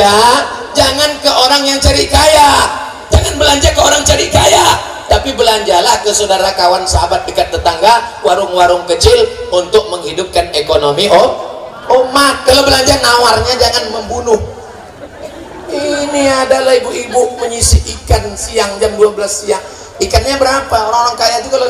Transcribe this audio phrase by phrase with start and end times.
[0.00, 2.50] belanja jangan ke orang yang cari kaya.
[3.12, 4.64] Jangan belanja ke orang cari kaya.
[5.12, 11.28] Tapi belanjalah ke saudara kawan sahabat dekat tetangga warung-warung kecil untuk menghidupkan ekonomi oh
[12.00, 12.48] umat.
[12.48, 14.40] Kalau belanja nawarnya jangan membunuh.
[15.68, 19.60] Ini adalah ibu-ibu menyisi ikan siang jam 12 siang.
[20.00, 20.76] Ikannya berapa?
[20.80, 21.68] Orang-orang kaya itu kalau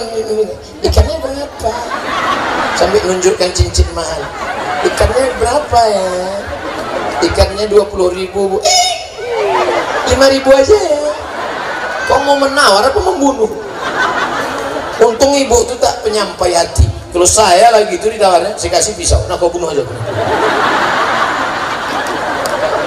[0.86, 1.72] ikannya berapa?
[2.78, 4.22] Sampai nunjukkan cincin mahal.
[4.86, 6.08] Ikannya berapa ya
[7.24, 8.86] ikannya 20 ribu eh
[10.10, 10.98] 5 ribu aja ya.
[12.10, 13.50] Kok mau menawar apa membunuh?
[15.00, 16.84] Untung ibu itu tak penyampai hati.
[17.14, 19.22] Kalau saya lagi itu ditawarnya saya kasih pisau.
[19.30, 19.86] Nah kau bunuh aja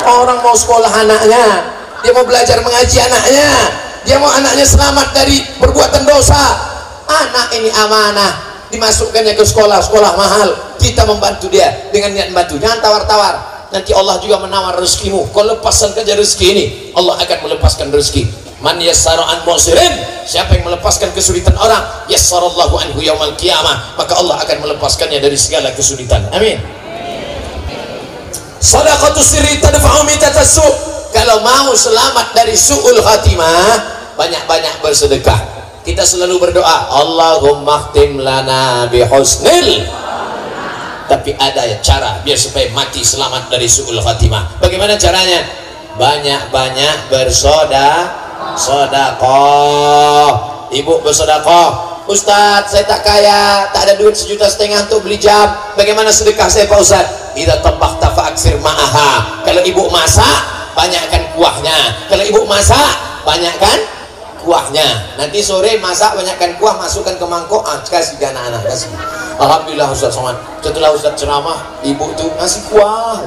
[0.03, 1.63] orang mau sekolah anaknya
[2.03, 3.49] dia mau belajar mengaji anaknya
[4.03, 6.43] dia mau anaknya selamat dari perbuatan dosa.
[7.03, 8.31] Anak ini amanah
[8.67, 10.49] dimasukkannya ke sekolah sekolah mahal.
[10.75, 15.33] Kita membantu dia dengan niat membantu jangan tawar-tawar nanti Allah juga menawar rezekimu.
[15.33, 18.29] Kau lepaskan kerja rezeki ini Allah akan melepaskan rezeki.
[18.61, 19.91] Man yassara an musirin
[20.23, 25.73] siapa yang melepaskan kesulitan orang yassarallahu anhu yaumal qiyamah maka Allah akan melepaskannya dari segala
[25.75, 26.23] kesulitan.
[26.31, 26.61] Amin.
[28.63, 30.63] Sadaqatu sirri tadfa'u mitatasu
[31.11, 33.75] kalau mau selamat dari su'ul khatimah
[34.15, 35.35] banyak-banyak bersedekah.
[35.83, 39.83] Kita selalu berdoa Allahumma khtim lana bihusnil
[41.07, 44.59] tapi ada cara biar supaya mati selamat dari su'ul khatimah.
[44.63, 45.43] Bagaimana caranya?
[45.93, 48.09] Banyak-banyak bersoda
[48.57, 50.27] sodakoh
[50.73, 55.55] ibu bersodakoh Ustadz saya tak kaya tak ada duit sejuta setengah untuk beli jam.
[55.79, 59.39] Bagaimana sedekah saya Pak Ustadz tidak tebak tafa aksir ma'aha.
[59.47, 60.39] Kalau ibu masak
[60.75, 61.79] banyakkan kuahnya.
[62.11, 63.87] Kalau ibu masak banyakkan
[64.43, 65.15] kuahnya.
[65.17, 67.63] Nanti sore masak banyakkan kuah masukkan ke mangkok.
[67.63, 68.91] Ah, kasih ke anak-anak kasih.
[69.39, 70.37] Alhamdulillah Ustaz Somad.
[70.61, 73.23] Setelah Ustaz ceramah ibu itu ngasih kuah.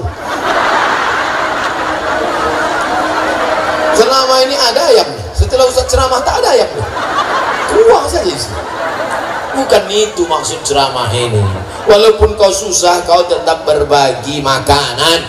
[3.96, 5.24] Selama ini ada ayamnya.
[5.32, 6.86] Setelah Ustaz ceramah tak ada ayamnya.
[7.72, 8.30] Kuah saja.
[8.30, 8.54] Sih
[9.56, 11.40] bukan itu maksud ceramah ini.
[11.88, 15.24] Walaupun kau susah kau tetap berbagi makanan.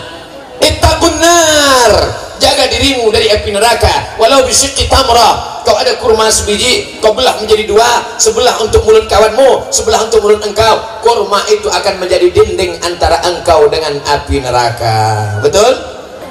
[0.60, 4.16] Ittaqunnar jaga dirimu dari api neraka.
[4.16, 8.16] Walau bisyikki tamrah kau ada kurma sebiji kau belah menjadi dua.
[8.16, 10.78] Sebelah untuk mulut kawanmu sebelah untuk mulut engkau.
[11.04, 14.96] Kurma itu akan menjadi dinding antara engkau dengan api neraka.
[15.44, 15.74] Betul?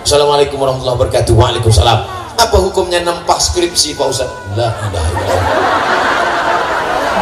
[0.01, 1.33] Assalamualaikum warahmatullahi wabarakatuh.
[1.35, 1.99] Waalaikumsalam.
[2.37, 4.29] Apa hukumnya nempah skripsi Pak Ustaz?
[4.55, 4.71] La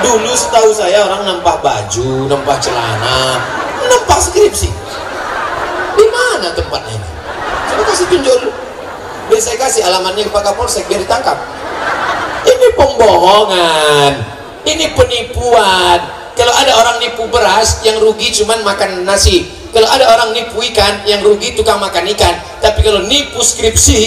[0.05, 3.41] dulu setahu saya orang nempah baju nempah celana
[3.89, 4.69] nempah skripsi.
[5.95, 7.09] Di mana tempatnya ini?
[7.75, 8.49] saya kasih tunjuk dulu
[9.27, 11.37] biar saya kasih alamatnya ke Pak Kapolsek biar ditangkap.
[12.45, 14.11] Ini pembohongan.
[14.65, 15.99] Ini penipuan.
[16.35, 19.47] Kalau ada orang nipu beras yang rugi cuman makan nasi.
[19.71, 22.35] Kalau ada orang nipu ikan yang rugi tukang makan ikan.
[22.59, 23.99] Tapi kalau nipu skripsi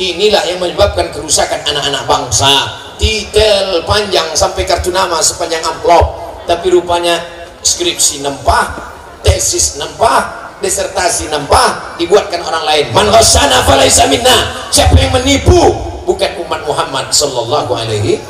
[0.00, 2.52] inilah yang menyebabkan kerusakan anak-anak bangsa.
[2.96, 6.40] Detail panjang sampai kartu nama sepanjang amplop.
[6.44, 7.20] Tapi rupanya
[7.64, 8.92] skripsi nempah
[9.24, 16.30] tesis nempah disertasi nempah dibuatkan orang lain man ghasana falaysa minna siapa yang menipu bukan
[16.44, 18.20] umat Muhammad sallallahu alaihi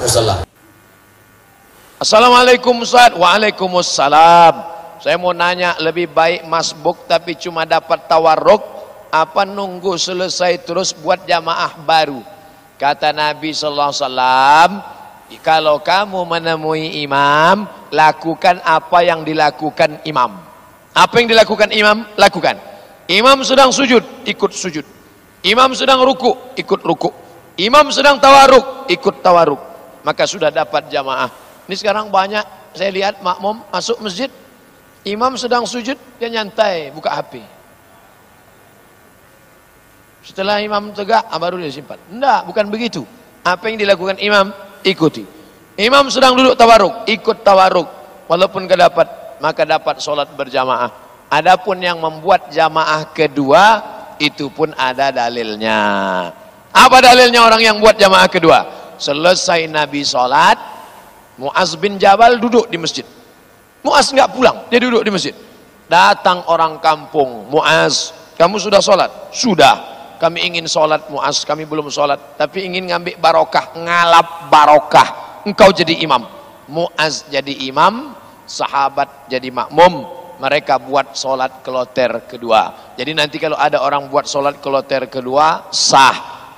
[0.00, 0.46] wasallam.
[1.98, 3.14] Assalamualaikum Ustaz.
[3.14, 4.54] Waalaikumsalam.
[5.02, 8.62] Saya mau nanya lebih baik masbuk tapi cuma dapat tawarruk
[9.12, 12.24] apa nunggu selesai terus buat jamaah baru.
[12.80, 14.70] Kata Nabi sallallahu alaihi wasallam,
[15.44, 20.53] kalau kamu menemui imam, lakukan apa yang dilakukan imam.
[20.94, 22.06] Apa yang dilakukan imam?
[22.14, 22.54] Lakukan.
[23.10, 24.86] Imam sedang sujud, ikut sujud.
[25.44, 27.10] Imam sedang ruku, ikut ruku.
[27.60, 29.60] Imam sedang tawaruk, ikut tawaruk.
[30.06, 31.28] Maka sudah dapat jamaah.
[31.66, 34.30] Ini sekarang banyak saya lihat makmum masuk masjid,
[35.04, 37.42] imam sedang sujud, dia nyantai buka HP.
[40.24, 42.00] Setelah imam tegak, ah, baru dia simpan.
[42.08, 43.04] Enggak, bukan begitu.
[43.44, 44.48] Apa yang dilakukan imam,
[44.80, 45.28] ikuti.
[45.76, 47.88] Imam sedang duduk tawaruk, ikut tawaruk.
[48.24, 49.06] Walaupun gak dapat,
[49.44, 50.88] maka dapat solat berjamaah.
[51.28, 53.64] Adapun yang membuat jamaah kedua,
[54.16, 55.80] itu pun ada dalilnya.
[56.72, 58.58] Apa dalilnya orang yang buat jamaah kedua?
[58.96, 60.56] Selesai Nabi sholat,
[61.36, 63.04] Muaz bin Jabal duduk di masjid.
[63.84, 65.36] Muaz nggak pulang, dia duduk di masjid.
[65.92, 69.12] Datang orang kampung, Muaz, kamu sudah sholat?
[69.28, 69.92] Sudah.
[70.16, 72.40] Kami ingin sholat Muaz, kami belum sholat.
[72.40, 75.08] Tapi ingin ngambil barokah, ngalap barokah.
[75.44, 76.24] Engkau jadi imam.
[76.64, 80.22] Muaz jadi imam, sahabat jadi makmum.
[80.34, 82.94] Mereka buat sholat keloter kedua.
[82.98, 86.16] Jadi nanti kalau ada orang buat sholat keloter kedua, sah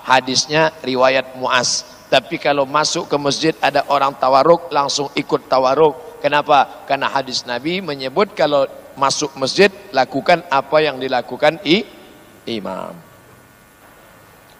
[0.08, 6.86] hadisnya riwayat Muaz tapi kalau masuk ke masjid ada orang tawaruk langsung ikut tawaruk kenapa?
[6.86, 11.82] karena hadis Nabi menyebut kalau masuk masjid lakukan apa yang dilakukan i
[12.46, 12.94] imam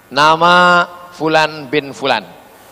[0.07, 0.87] Nama
[1.19, 2.23] Fulan bin Fulan.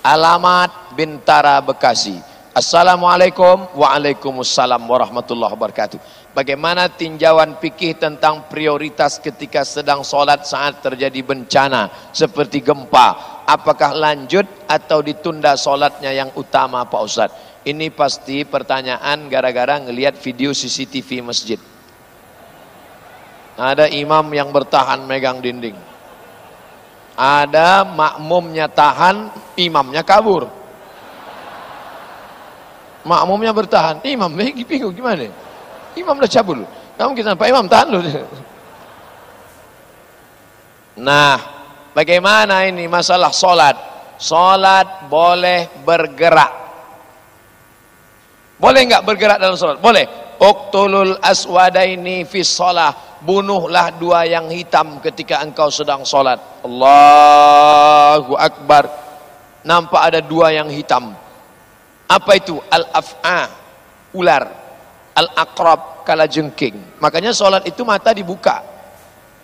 [0.05, 2.15] Alamat Bintara Bekasi.
[2.55, 5.99] Assalamualaikum Waalaikumsalam warahmatullahi wabarakatuh.
[6.39, 13.43] Bagaimana tinjauan fikih tentang prioritas ketika sedang solat saat terjadi bencana seperti gempa?
[13.43, 17.67] Apakah lanjut atau ditunda solatnya yang utama Pak Ustadz?
[17.67, 21.59] Ini pasti pertanyaan gara-gara ngelihat video CCTV masjid.
[23.59, 25.75] Ada imam yang bertahan megang dinding.
[27.19, 30.63] Ada makmumnya tahan, imamnya kabur
[33.05, 34.01] makmumnya bertahan.
[34.03, 35.29] Imam lagi bingung gimana?
[35.95, 36.65] Imam dah cabul.
[36.99, 38.11] Kamu kita Pak Imam tahan dulu.
[41.05, 41.37] Nah
[41.95, 43.77] bagaimana ini masalah solat?
[44.19, 46.53] Solat boleh bergerak.
[48.59, 49.79] Boleh enggak bergerak dalam solat?
[49.83, 50.07] Boleh.
[50.39, 53.21] Uktulul aswadaini fi solah.
[53.25, 56.39] Bunuhlah dua yang hitam ketika engkau sedang solat.
[56.63, 58.85] Allahu Akbar.
[59.65, 61.24] Nampak ada dua yang hitam
[62.09, 62.61] apa itu?
[62.69, 63.41] Al-af'a,
[64.13, 64.45] ular.
[65.15, 66.99] Al-aqrab, kala jengking.
[66.99, 68.61] Makanya sholat itu mata dibuka.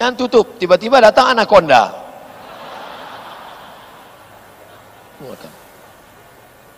[0.03, 1.95] Yang tutup, tiba-tiba datang anaconda.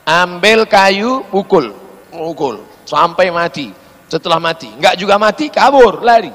[0.03, 1.73] Ambil kayu, pukul.
[2.11, 2.61] Pukul.
[2.85, 3.71] Sampai mati.
[4.11, 4.69] Setelah mati.
[4.69, 6.35] Enggak juga mati, kabur, lari.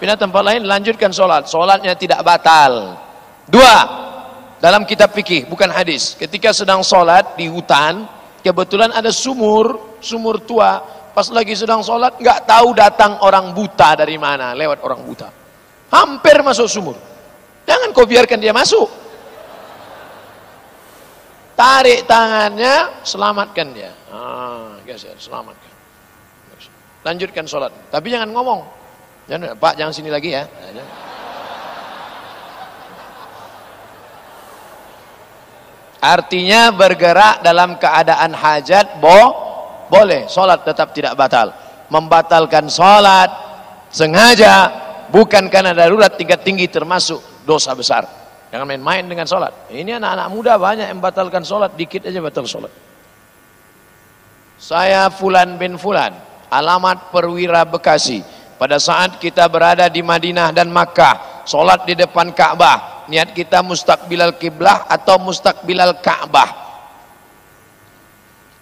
[0.00, 1.44] Pindah tempat lain, lanjutkan sholat.
[1.44, 2.96] Sholatnya tidak batal.
[3.44, 3.76] Dua,
[4.62, 6.16] dalam kitab fikih, bukan hadis.
[6.16, 8.08] Ketika sedang sholat di hutan,
[8.46, 10.78] kebetulan ada sumur, sumur tua,
[11.10, 15.28] pas lagi sedang sholat, nggak tahu datang orang buta dari mana, lewat orang buta.
[15.90, 16.96] Hampir masuk sumur.
[17.66, 18.86] Jangan kau biarkan dia masuk.
[21.58, 23.90] Tarik tangannya, selamatkan dia.
[24.12, 25.72] Ah, geser, selamatkan.
[27.02, 27.72] Lanjutkan sholat.
[27.90, 28.60] Tapi jangan ngomong.
[29.26, 30.46] Jangan, Pak, jangan sini lagi ya.
[36.00, 39.46] Artinya bergerak dalam keadaan hajat bo
[39.86, 41.54] boleh, solat tetap tidak batal.
[41.86, 43.30] Membatalkan solat
[43.88, 44.70] sengaja
[45.14, 48.04] bukan karena darurat tingkat tinggi termasuk dosa besar.
[48.50, 49.70] Jangan main-main dengan solat.
[49.70, 52.72] Ini anak-anak muda banyak yang batalkan solat, dikit aja batal solat.
[54.56, 56.16] Saya Fulan bin Fulan,
[56.48, 58.24] alamat perwira Bekasi.
[58.56, 64.34] Pada saat kita berada di Madinah dan Makkah, solat di depan Ka'bah, niat kita mustakbilal
[64.38, 66.66] kiblah atau mustakbilal Ka'bah.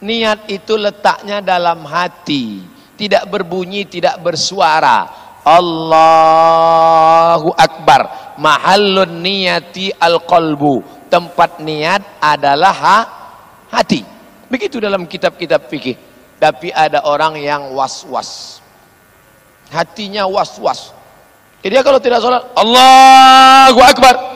[0.04, 2.60] Niat itu letaknya dalam hati.
[2.94, 5.08] Tidak berbunyi tidak bersuara.
[5.44, 6.36] Allahu
[7.56, 8.34] Akbar.
[8.36, 11.08] Mahallun niyati al-qalbu.
[11.08, 12.98] Tempat niat adalah ha
[13.72, 14.04] hati.
[14.52, 15.96] Begitu dalam kitab-kitab fikih.
[16.36, 18.60] Tapi ada orang yang was-was.
[19.72, 20.92] Hatinya was-was.
[21.64, 24.33] Jadi kalau tidak sholat Allahu Akbar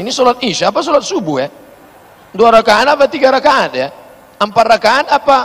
[0.00, 1.48] ini sholat isya apa sholat subuh ya?
[2.32, 3.88] Dua rakaat apa tiga rakaat ya?
[4.40, 5.36] Empat rakaat apa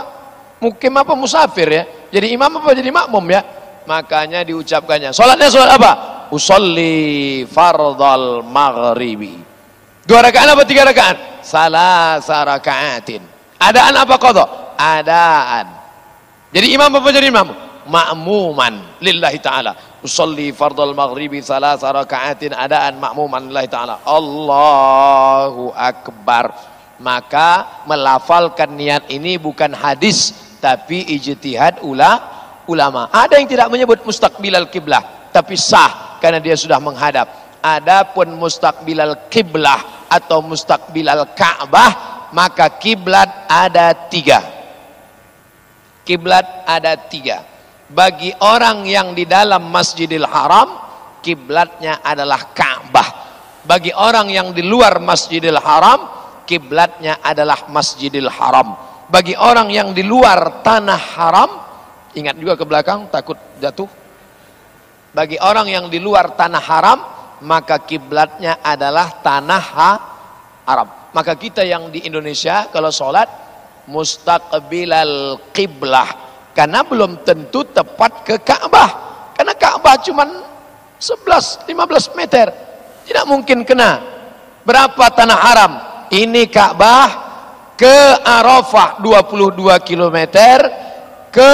[0.58, 1.84] mukim apa musafir ya?
[2.08, 3.42] Jadi imam apa jadi makmum ya?
[3.84, 5.12] Makanya diucapkannya.
[5.12, 5.92] Sholatnya sholat apa?
[6.32, 9.38] Usolli fardal maghribi.
[10.06, 11.44] Dua rakaat apa tiga rakaat?
[11.44, 13.22] Salah sarakaatin.
[13.60, 14.74] Adaan apa kodok?
[14.74, 15.66] Adaan.
[16.50, 17.48] Jadi imam apa jadi imam?
[17.86, 24.06] Makmuman lillahi ta'ala usalli fardal maghribi salasa raka'atin adaan ma'muman lillahi ta'ala.
[24.06, 26.74] Allahu Akbar.
[26.96, 30.32] Maka melafalkan niat ini bukan hadis
[30.62, 32.16] tapi ijtihad ula,
[32.64, 33.12] ulama.
[33.12, 37.60] Ada yang tidak menyebut mustaqbilal kiblah tapi sah karena dia sudah menghadap.
[37.60, 44.40] Adapun mustaqbilal kiblah atau mustaqbilal ka'bah maka kiblat ada tiga.
[46.06, 47.55] Kiblat ada tiga
[47.86, 50.82] bagi orang yang di dalam Masjidil Haram
[51.22, 53.08] kiblatnya adalah Ka'bah.
[53.66, 56.06] Bagi orang yang di luar Masjidil Haram
[56.46, 58.74] kiblatnya adalah Masjidil Haram.
[59.06, 61.50] Bagi orang yang di luar tanah haram
[62.10, 63.86] ingat juga ke belakang takut jatuh.
[65.14, 66.98] Bagi orang yang di luar tanah haram
[67.46, 69.64] maka kiblatnya adalah tanah
[70.66, 70.88] haram.
[71.14, 73.30] Maka kita yang di Indonesia kalau sholat
[73.86, 76.25] mustaqbilal qiblah
[76.56, 78.90] karena belum tentu tepat ke Ka'bah.
[79.36, 80.24] Karena Ka'bah cuma
[80.96, 82.48] 11 15 meter.
[83.04, 84.00] Tidak mungkin kena.
[84.64, 85.72] Berapa tanah haram?
[86.08, 87.08] Ini Ka'bah
[87.76, 89.52] ke Arafah 22
[89.84, 90.18] km
[91.28, 91.52] ke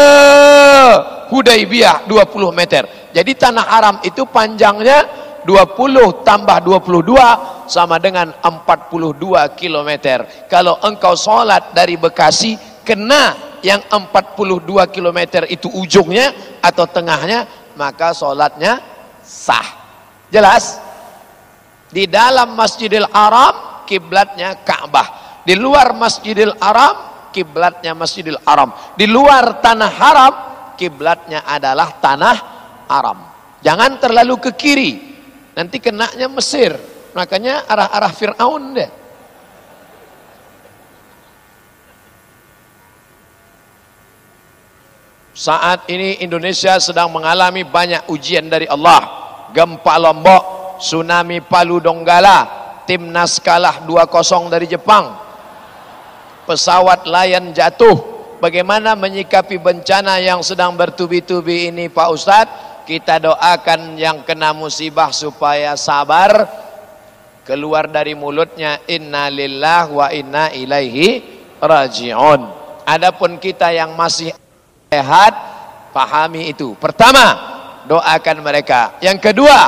[1.35, 2.87] Hudaybiyah 20 meter.
[3.11, 5.03] Jadi tanah haram itu panjangnya
[5.43, 9.19] 20 tambah 22 sama dengan 42
[9.59, 9.91] km
[10.47, 12.55] kalau engkau sholat dari Bekasi
[12.87, 17.47] kena yang 42 km itu ujungnya atau tengahnya
[17.79, 18.83] maka sholatnya
[19.23, 19.65] sah
[20.29, 20.83] jelas
[21.93, 25.41] Di dalam Masjidil Haram kiblatnya Ka'bah.
[25.45, 28.73] Di luar Masjidil Haram kiblatnya Masjidil Haram.
[28.97, 30.35] Di luar tanah haram
[30.81, 32.37] kiblatnya adalah tanah
[32.89, 33.19] haram.
[33.61, 34.93] Jangan terlalu ke kiri.
[35.53, 36.73] Nanti kenaknya Mesir.
[37.13, 38.91] Makanya arah-arah Fir'aun deh.
[45.43, 49.03] Saat ini Indonesia sedang mengalami banyak ujian dari Allah.
[49.51, 52.47] Gempa Lombok, tsunami Palu Donggala,
[52.87, 55.19] timnas kalah 2-0 dari Jepang.
[56.47, 58.15] Pesawat layan jatuh.
[58.39, 62.87] Bagaimana menyikapi bencana yang sedang bertubi-tubi ini Pak Ustadz?
[62.87, 66.47] Kita doakan yang kena musibah supaya sabar.
[67.43, 71.19] Keluar dari mulutnya inna lillah wa inna ilaihi
[71.59, 72.47] raji'un.
[72.87, 74.31] Adapun kita yang masih
[74.93, 75.33] sehat
[75.97, 76.77] pahami itu.
[76.77, 77.33] Pertama
[77.89, 79.01] doakan mereka.
[79.01, 79.61] Yang kedua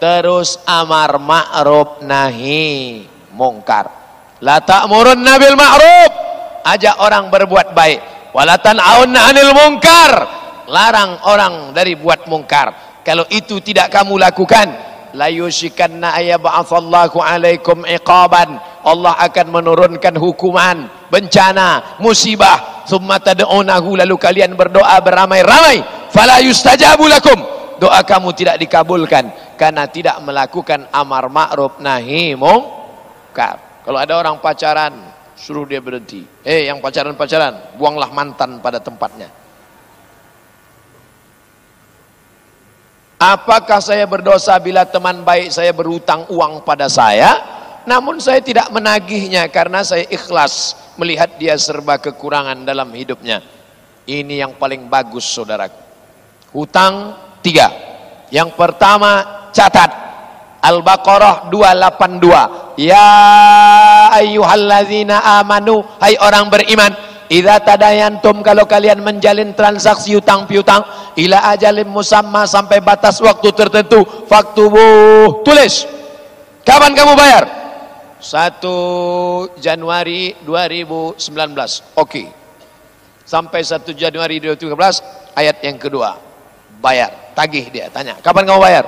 [0.00, 3.04] terus amar ma'ruf nahi
[3.36, 3.92] mungkar.
[4.40, 6.12] La ta'murun nabil ma'ruf.
[6.64, 8.00] Ajak orang berbuat baik.
[8.32, 10.12] Wala tan'aunna 'anil mungkar
[10.66, 12.98] larang orang dari buat mungkar.
[13.06, 14.66] Kalau itu tidak kamu lakukan
[15.14, 18.56] la yushikanna ayyab'atsallahu 'alaikum iqaban.
[18.82, 26.08] Allah akan menurunkan hukuman bencana musibah thumma tad'unahu lalu kalian berdoa beramai-ramai.
[26.14, 27.38] Fala yustajabu lakum.
[27.76, 29.28] Doa kamu tidak dikabulkan
[29.60, 33.84] karena tidak melakukan amar ma'ruf nahi mungkar.
[33.84, 34.96] Kalau ada orang pacaran
[35.36, 36.24] suruh dia berhenti.
[36.40, 39.28] Eh hey, yang pacaran-pacaran buanglah mantan pada tempatnya.
[43.16, 47.36] Apakah saya berdosa bila teman baik saya berutang uang pada saya?
[47.88, 53.40] Namun saya tidak menagihnya karena saya ikhlas melihat dia serba kekurangan dalam hidupnya.
[54.06, 55.78] Ini yang paling bagus saudaraku.
[56.54, 57.68] Hutang tiga.
[58.30, 59.90] Yang pertama catat.
[60.62, 62.80] Al-Baqarah 282.
[62.80, 63.08] Ya
[64.14, 65.82] ayyuhallazina amanu.
[65.98, 66.92] Hai orang beriman.
[67.26, 70.86] Idza tadayantum kalau kalian menjalin transaksi utang piutang
[71.18, 74.78] ila ajalin musamma sampai batas waktu tertentu faktubu
[75.42, 75.90] tulis
[76.62, 77.65] kapan kamu bayar
[78.26, 81.78] 1 Januari 2019 oke.
[81.94, 82.26] Okay.
[83.22, 86.18] sampai 1 Januari 2013 ayat yang kedua.
[86.82, 87.14] Bayar.
[87.38, 88.18] Tagih dia tanya.
[88.18, 88.84] Kapan kamu bayar?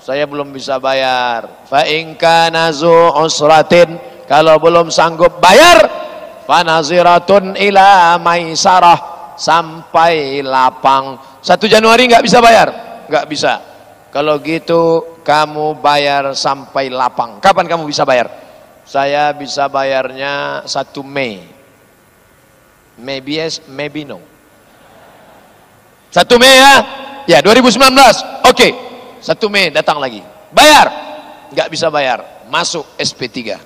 [0.00, 1.68] Saya belum bisa bayar.
[1.68, 2.72] Fa in kana
[3.20, 4.00] usratin.
[4.24, 5.84] Kalau belum sanggup bayar
[6.48, 6.64] fa
[7.60, 9.00] ila maisarah.
[9.36, 11.20] Sampai lapang.
[11.44, 12.68] 1 Januari nggak bisa bayar?
[13.12, 13.60] Nggak bisa.
[14.08, 17.40] Kalau gitu kamu bayar sampai lapang.
[17.44, 18.49] Kapan kamu bisa bayar
[18.84, 21.44] saya bisa bayarnya 1 Mei.
[23.00, 24.20] Maybe yes, maybe no.
[26.10, 26.74] 1 Mei ya?
[27.26, 27.80] Ya, 2019.
[28.44, 28.50] Oke.
[28.50, 28.72] Okay.
[29.22, 30.24] 1 Mei datang lagi.
[30.50, 30.90] Bayar.
[31.52, 32.46] Enggak bisa bayar.
[32.50, 33.58] Masuk SP3.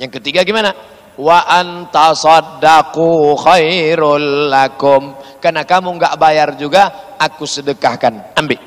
[0.00, 0.72] Yang ketiga gimana?
[1.14, 5.12] Wa antasaddaqu khairul lakum.
[5.44, 8.32] Karena kamu enggak bayar juga, aku sedekahkan.
[8.32, 8.58] Ambil.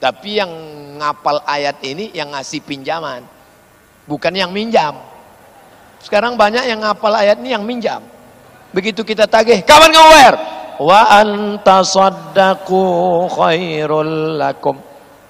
[0.00, 0.52] Tapi yang
[1.00, 3.40] ngapal ayat ini yang ngasih pinjaman
[4.10, 4.98] bukan yang minjam.
[6.02, 8.02] Sekarang banyak yang ngapal ayat ini yang minjam.
[8.74, 10.34] Begitu kita tagih, kapan kamu bayar?
[10.80, 12.82] Wa antasaddaqu
[13.30, 14.80] khairul lakum.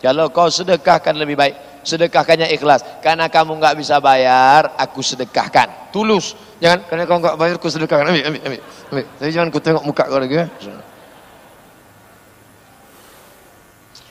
[0.00, 2.80] Kalau kau sedekahkan lebih baik, sedekahkannya ikhlas.
[3.04, 5.92] Karena kamu nggak bisa bayar, aku sedekahkan.
[5.92, 6.32] Tulus.
[6.62, 8.08] Jangan karena kau nggak bayar, aku sedekahkan.
[8.08, 8.62] Ambil, ambil.
[8.88, 9.04] ambil.
[9.18, 10.40] Tapi jangan ku tengok muka kau lagi.
[10.40, 10.46] Ya.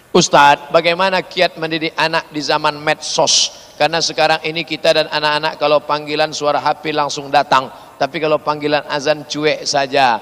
[0.10, 3.54] Ustadz, bagaimana kiat mendidik anak di zaman medsos?
[3.78, 7.70] Karena sekarang ini kita dan anak-anak kalau panggilan suara HP langsung datang.
[8.02, 10.18] Tapi kalau panggilan azan cuek saja.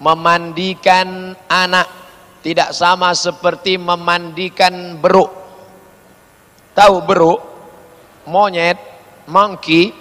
[0.00, 1.88] Memandikan anak
[2.40, 5.28] tidak sama seperti memandikan beruk.
[6.72, 7.40] Tahu beruk?
[8.28, 8.80] Monyet,
[9.28, 9.92] monkey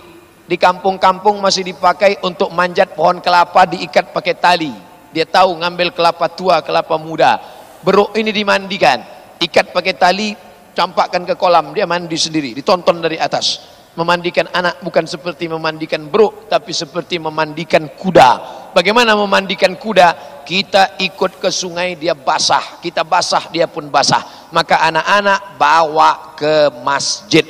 [0.47, 4.73] di kampung-kampung masih dipakai untuk manjat pohon kelapa diikat pakai tali.
[5.11, 7.39] Dia tahu ngambil kelapa tua, kelapa muda.
[7.85, 9.14] Beruk ini dimandikan,
[9.45, 10.33] ikat pakai tali,
[10.75, 13.73] campakkan ke kolam, dia mandi sendiri, ditonton dari atas.
[13.95, 18.29] Memandikan anak bukan seperti memandikan bro, tapi seperti memandikan kuda.
[18.75, 20.43] Bagaimana memandikan kuda?
[20.43, 22.83] Kita ikut ke sungai, dia basah.
[22.83, 24.51] Kita basah, dia pun basah.
[24.51, 27.47] Maka anak-anak bawa ke masjid.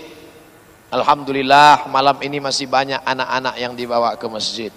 [0.93, 4.69] Alhamdulillah malam ini masih banyak anak-anak yang dibawa ke masjid.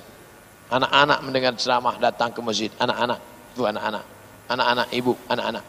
[0.73, 2.73] Anak-anak mendengar ceramah datang ke masjid.
[2.81, 3.21] Anak-anak,
[3.53, 4.05] itu anak-anak.
[4.49, 5.65] Anak-anak, ibu, anak-anak.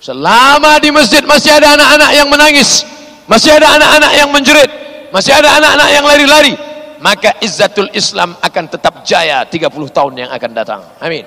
[0.00, 2.84] Selama di masjid masih ada anak-anak yang menangis,
[3.24, 4.70] masih ada anak-anak yang menjerit,
[5.10, 6.54] masih ada anak-anak yang lari-lari,
[7.00, 10.80] maka izzatul Islam akan tetap jaya 30 tahun yang akan datang.
[11.00, 11.24] Amin.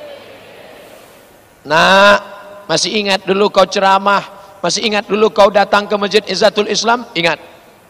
[1.65, 2.21] Nah,
[2.69, 7.05] masih ingat dulu kau ceramah, Masih ingat dulu kau datang ke Masjid Izzatul Islam?
[7.13, 7.37] Ingat.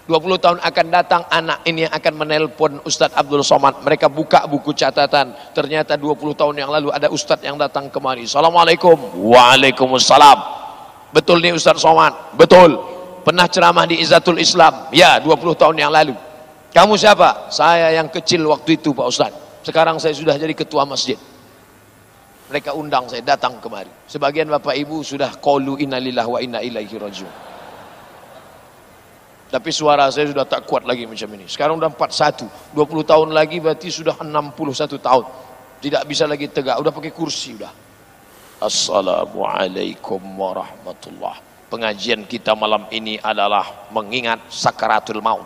[0.08, 3.84] 20 tahun akan datang anak ini yang akan menelpon Ustadz Abdul Somad.
[3.84, 5.36] Mereka buka buku catatan.
[5.52, 8.24] Ternyata 20 tahun yang lalu ada Ustadz yang datang kemari.
[8.24, 8.96] Assalamualaikum.
[9.20, 10.67] Waalaikumsalam.
[11.12, 12.36] Betul nih Ustadz Somad?
[12.36, 12.76] Betul.
[13.24, 14.92] Pernah ceramah di Izzatul Islam?
[14.92, 16.16] Ya, 20 tahun yang lalu.
[16.72, 17.52] Kamu siapa?
[17.52, 19.40] Saya yang kecil waktu itu Pak Ustadz.
[19.64, 21.20] Sekarang saya sudah jadi ketua masjid.
[22.48, 23.92] Mereka undang saya datang kemari.
[24.08, 27.34] Sebagian Bapak Ibu sudah qalu innalillah wa inna ilaihi rajiun.
[29.48, 31.48] Tapi suara saya sudah tak kuat lagi macam ini.
[31.48, 32.76] Sekarang sudah 41.
[32.76, 35.26] 20 tahun lagi berarti sudah 61 tahun.
[35.84, 36.80] Tidak bisa lagi tegak.
[36.80, 37.87] Sudah pakai kursi sudah.
[38.58, 41.38] Assalamualaikum warahmatullah.
[41.70, 45.46] Pengajian kita malam ini adalah mengingat sakaratul maut.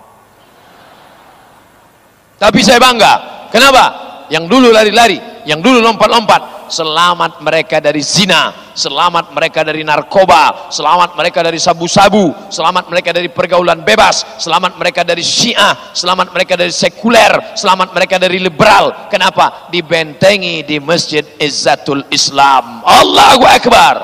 [2.39, 3.47] Tapi saya bangga.
[3.51, 4.10] Kenapa?
[4.31, 11.19] Yang dulu lari-lari, yang dulu lompat-lompat, selamat mereka dari zina, selamat mereka dari narkoba, selamat
[11.19, 16.71] mereka dari sabu-sabu, selamat mereka dari pergaulan bebas, selamat mereka dari syiah, selamat mereka dari
[16.71, 19.11] sekuler, selamat mereka dari liberal.
[19.11, 19.67] Kenapa?
[19.67, 22.87] Dibentengi di Masjid Izzatul Islam.
[22.87, 23.95] Allahu Akbar.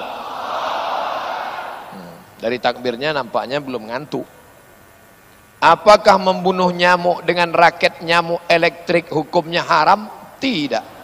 [1.95, 4.36] Hmm, dari takbirnya nampaknya belum ngantuk.
[5.57, 10.05] Apakah membunuh nyamuk dengan raket nyamuk elektrik hukumnya haram?
[10.37, 10.97] Tidak.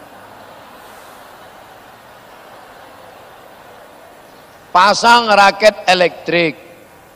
[4.74, 6.58] pasang raket elektrik.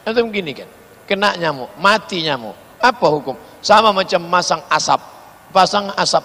[0.06, 0.70] Itu begini kan
[1.10, 2.54] kena nyamuk mati nyamuk.
[2.78, 3.34] Apa hukum?
[3.66, 5.02] Sama macam masang asap.
[5.50, 6.24] Pasang asap.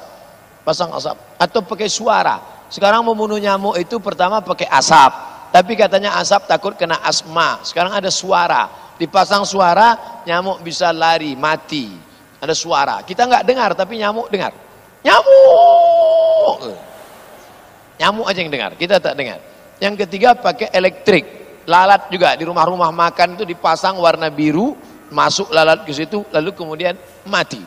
[0.62, 1.16] Pasang asap.
[1.40, 2.38] Atau pakai suara.
[2.68, 5.32] Sekarang membunuh nyamuk itu pertama pakai asap.
[5.50, 7.64] Tapi katanya asap takut kena asma.
[7.64, 8.68] Sekarang ada suara
[9.02, 11.90] dipasang suara nyamuk bisa lari mati
[12.38, 14.54] ada suara kita nggak dengar tapi nyamuk dengar
[15.02, 16.58] nyamuk
[17.98, 19.42] nyamuk aja yang dengar kita tak dengar
[19.82, 21.42] yang ketiga pakai elektrik.
[21.66, 24.78] Lalat juga di rumah-rumah makan itu dipasang warna biru,
[25.10, 26.94] masuk lalat ke situ lalu kemudian
[27.26, 27.58] mati.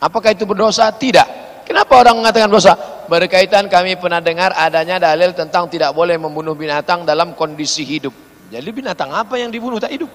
[0.00, 0.88] Apakah itu berdosa?
[0.88, 1.60] Tidak.
[1.68, 2.72] Kenapa orang mengatakan dosa?
[3.04, 8.16] Berkaitan kami pernah dengar adanya dalil tentang tidak boleh membunuh binatang dalam kondisi hidup.
[8.48, 10.08] Jadi binatang apa yang dibunuh tak hidup?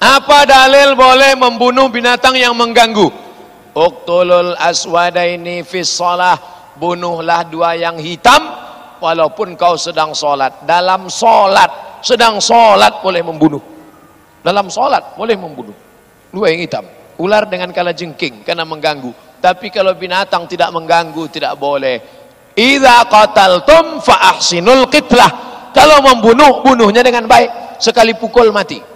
[0.00, 3.12] Apa dalil boleh membunuh binatang yang mengganggu?
[3.76, 6.00] Uktulul aswadaini fis.
[6.80, 8.40] Bunuhlah dua yang hitam
[8.96, 10.64] walaupun kau sedang sholat.
[10.64, 13.60] Dalam sholat sedang sholat boleh membunuh.
[14.40, 15.76] Dalam sholat boleh membunuh.
[16.32, 16.88] Dua yang hitam.
[17.20, 19.12] Ular dengan kala jengking karena mengganggu.
[19.44, 22.00] Tapi kalau binatang tidak mengganggu tidak boleh.
[22.56, 24.00] Idza qataltum
[24.88, 25.30] qitlah
[25.76, 27.76] kalau membunuh bunuhnya dengan baik.
[27.76, 28.89] Sekali pukul mati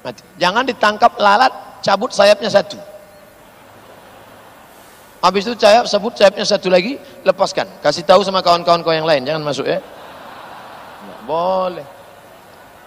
[0.00, 1.52] mati jangan ditangkap lalat
[1.84, 2.78] cabut sayapnya satu
[5.20, 6.96] Habis itu sayap sebut sayapnya satu lagi,
[7.28, 7.68] lepaskan.
[7.84, 9.76] Kasih tahu sama kawan-kawan kau yang lain, jangan masuk ya.
[11.04, 11.86] Nggak boleh.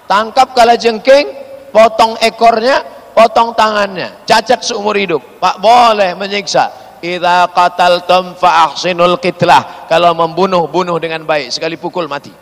[0.10, 1.30] Tangkap kala jengking,
[1.70, 2.82] potong ekornya,
[3.14, 5.22] potong tangannya, cacat seumur hidup.
[5.38, 6.74] Pak boleh menyiksa.
[7.06, 9.86] Idza qataltum fa ahsinul qitlah.
[9.86, 11.54] Kalau membunuh, bunuh dengan baik.
[11.54, 12.34] Sekali pukul mati.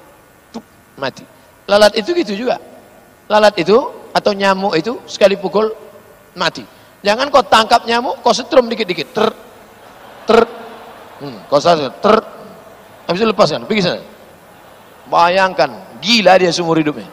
[0.55, 0.63] Tup,
[0.95, 1.27] mati.
[1.67, 2.62] Lalat itu gitu juga.
[3.27, 3.75] Lalat itu
[4.12, 5.71] atau nyamuk itu sekali pukul
[6.36, 6.63] mati.
[7.02, 9.10] Jangan kau tangkap nyamuk, kau setrum dikit-dikit.
[9.12, 9.28] Ter
[10.28, 10.39] ter.
[11.21, 12.15] Hmm, kau saja ter.
[13.10, 14.04] Habis itu lepaskan pergi sana.
[15.10, 17.10] Bayangkan gila dia seumur hidupnya.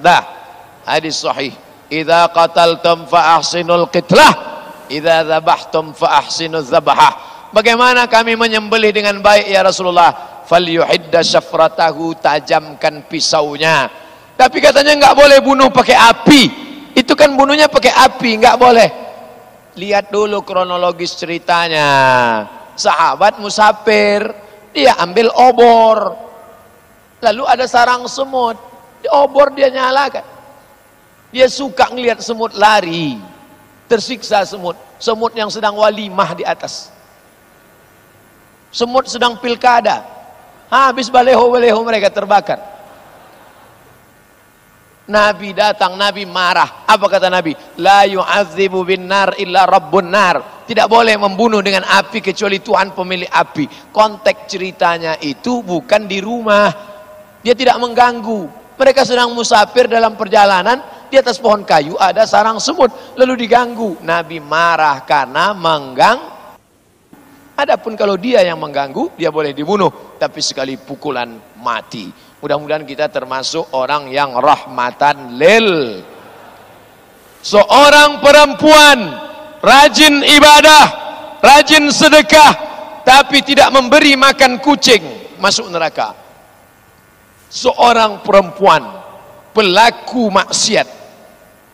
[0.00, 0.22] Dah.
[0.86, 1.52] Hadis sahih.
[1.90, 4.32] Idza qataltum fa ahsinul qitlah.
[4.86, 10.44] Idza dzabhtum fa ahsinuz dzabhah bagaimana kami menyembelih dengan baik ya Rasulullah?
[10.44, 13.88] Falyuhidda syafratahu tajamkan pisaunya.
[14.36, 16.42] Tapi katanya enggak boleh bunuh pakai api.
[16.92, 18.88] Itu kan bunuhnya pakai api enggak boleh.
[19.80, 21.88] Lihat dulu kronologis ceritanya.
[22.76, 24.28] Sahabat musafir
[24.76, 26.12] dia ambil obor.
[27.24, 28.60] Lalu ada sarang semut.
[29.00, 30.36] Di obor dia nyalakan.
[31.32, 33.16] Dia suka ngelihat semut lari.
[33.88, 34.76] Tersiksa semut.
[35.00, 36.95] Semut yang sedang walimah di atas
[38.76, 40.04] semut sedang pilkada
[40.68, 42.76] habis baleho-baleho mereka terbakar
[45.06, 46.82] Nabi datang, Nabi marah.
[46.82, 47.54] Apa kata Nabi?
[47.78, 50.66] La yu'adzibu bin nar illa rabbun nar.
[50.66, 53.94] Tidak boleh membunuh dengan api kecuali Tuhan pemilik api.
[53.94, 56.74] Konteks ceritanya itu bukan di rumah.
[57.38, 58.74] Dia tidak mengganggu.
[58.74, 64.02] Mereka sedang musafir dalam perjalanan, di atas pohon kayu ada sarang semut, lalu diganggu.
[64.02, 66.35] Nabi marah karena menggang.
[67.56, 72.12] Adapun kalau dia yang mengganggu, dia boleh dibunuh, tapi sekali pukulan mati.
[72.44, 76.04] Mudah-mudahan kita termasuk orang yang rahmatan lil.
[77.40, 78.98] Seorang perempuan
[79.64, 80.84] rajin ibadah,
[81.40, 82.52] rajin sedekah,
[83.08, 86.12] tapi tidak memberi makan kucing, masuk neraka.
[87.46, 88.82] seorang perempuan
[89.54, 90.84] pelaku maksiat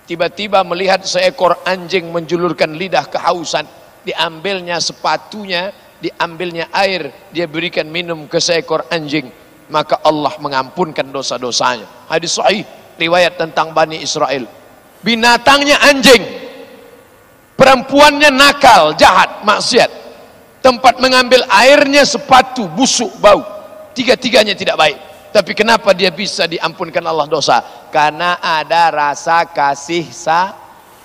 [0.04, 3.64] tiba-tiba melihat seekor anjing menjulurkan lidah kehausan
[4.02, 5.70] diambilnya sepatunya
[6.02, 9.30] diambilnya air dia berikan minum ke seekor anjing
[9.72, 11.88] maka Allah mengampunkan dosa-dosanya.
[12.12, 12.68] Hadis sahih
[13.00, 14.44] riwayat tentang Bani Israel.
[15.00, 16.22] Binatangnya anjing
[17.56, 19.90] perempuannya nakal jahat maksiat.
[20.62, 23.42] Tempat mengambil airnya sepatu busuk bau.
[23.98, 24.94] Tiga-tiganya tidak baik.
[25.34, 27.58] Tapi kenapa dia bisa diampunkan Allah dosa?
[27.90, 30.54] Karena ada rasa kasih sa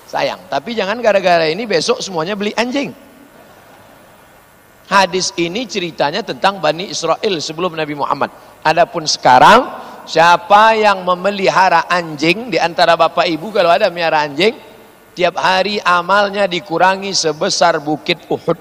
[0.07, 0.39] sayang.
[0.49, 2.95] Tapi jangan gara-gara ini besok semuanya beli anjing.
[4.87, 8.31] Hadis ini ceritanya tentang Bani Israel sebelum Nabi Muhammad.
[8.63, 9.67] Adapun sekarang,
[10.07, 14.55] siapa yang memelihara anjing di antara bapak ibu kalau ada melihara anjing,
[15.11, 18.55] tiap hari amalnya dikurangi sebesar bukit Uhud.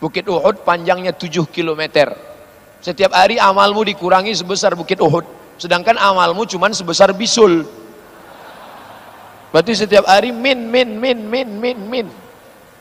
[0.00, 2.34] Bukit Uhud panjangnya 7 kilometer
[2.84, 5.24] setiap hari amalmu dikurangi sebesar bukit Uhud.
[5.56, 7.64] Sedangkan amalmu cuma sebesar bisul.
[9.54, 12.06] Berarti setiap hari min, min, min, min, min, min.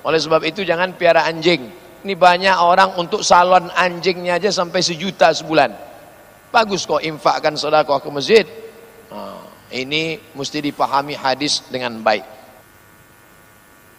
[0.02, 1.70] Oleh sebab itu jangan piara anjing.
[2.02, 5.70] Ini banyak orang untuk salon anjingnya aja sampai sejuta sebulan.
[6.50, 8.46] Bagus kok infakkan sodakoh ke masjid.
[9.14, 12.26] Nah, ini mesti dipahami hadis dengan baik.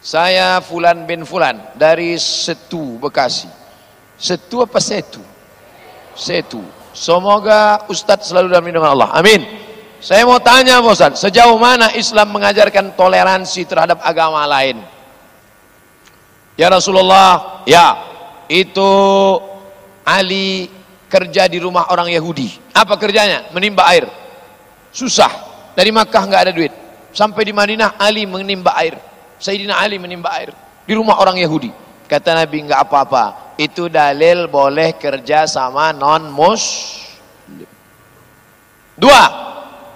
[0.02, 3.46] Saya Fulan bin Fulan dari Setu Bekasi.
[4.18, 5.22] Setu apa Setu?
[6.14, 6.62] setu.
[6.94, 9.10] Semoga Ustadz selalu dalam lindungan Allah.
[9.18, 9.42] Amin.
[10.04, 14.84] Saya mau tanya Ustadz, sejauh mana Islam mengajarkan toleransi terhadap agama lain?
[16.60, 17.96] Ya Rasulullah, ya
[18.52, 18.84] itu
[20.04, 20.68] Ali
[21.08, 22.52] kerja di rumah orang Yahudi.
[22.76, 23.48] Apa kerjanya?
[23.56, 24.04] Menimba air.
[24.92, 25.32] Susah.
[25.72, 26.70] Dari Makkah nggak ada duit.
[27.16, 29.00] Sampai di Madinah Ali menimba air.
[29.40, 30.52] Sayyidina Ali menimba air
[30.84, 31.72] di rumah orang Yahudi.
[32.04, 37.66] Kata Nabi nggak apa-apa itu dalil boleh kerja sama non muslim.
[38.94, 39.53] Dua,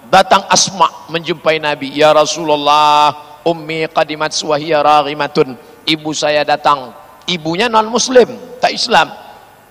[0.08, 5.56] datang Asma menjumpai Nabi, "Ya Rasulullah, ummi qadimat wahiyya raghimatun."
[5.88, 6.92] Ibu saya datang,
[7.24, 8.28] ibunya non muslim,
[8.60, 9.08] tak Islam.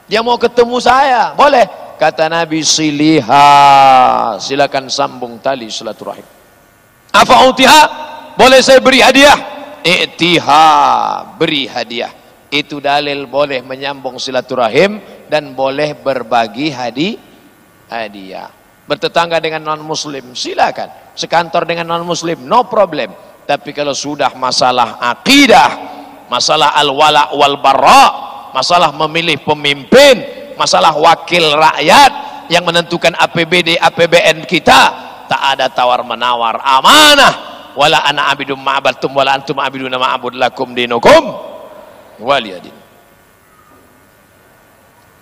[0.09, 1.67] Dia mau ketemu saya, boleh.
[1.97, 3.45] Kata Nabi, "Siliha."
[4.41, 6.25] Silakan sambung tali silaturahim.
[7.13, 7.83] Apa utiha?
[8.37, 9.37] Boleh saya beri hadiah?
[9.81, 10.65] I'tiha,
[11.37, 12.13] beri hadiah
[12.51, 17.19] itu dalil boleh menyambung silaturahim dan boleh berbagi hadi
[17.91, 18.56] hadiah
[18.87, 21.13] bertetangga dengan non muslim silakan.
[21.13, 23.11] Sekantor dengan non muslim no problem.
[23.43, 28.05] Tapi kalau sudah masalah akidah masalah al wala wal bara
[28.51, 30.19] masalah memilih pemimpin
[30.59, 32.11] masalah wakil rakyat
[32.51, 37.59] yang menentukan APBD APBN kita tak ada tawar menawar amanah.
[37.77, 41.29] Wala ana abidum ma'abatum wala antum abiduna ma'abud lakum dinukum
[42.17, 42.73] waliyadin.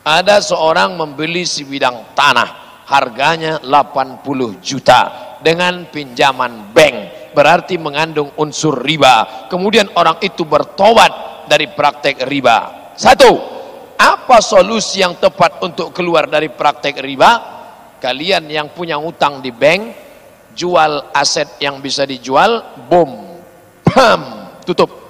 [0.05, 4.25] Ada seorang membeli sebidang tanah harganya 80
[4.61, 5.01] juta
[5.41, 6.95] dengan pinjaman bank
[7.33, 13.31] berarti mengandung unsur riba kemudian orang itu bertobat dari praktek riba satu
[13.95, 17.31] apa solusi yang tepat untuk keluar dari praktek riba
[17.99, 19.81] kalian yang punya utang di bank
[20.55, 23.41] jual aset yang bisa dijual boom
[23.83, 24.21] pam
[24.63, 25.05] tutup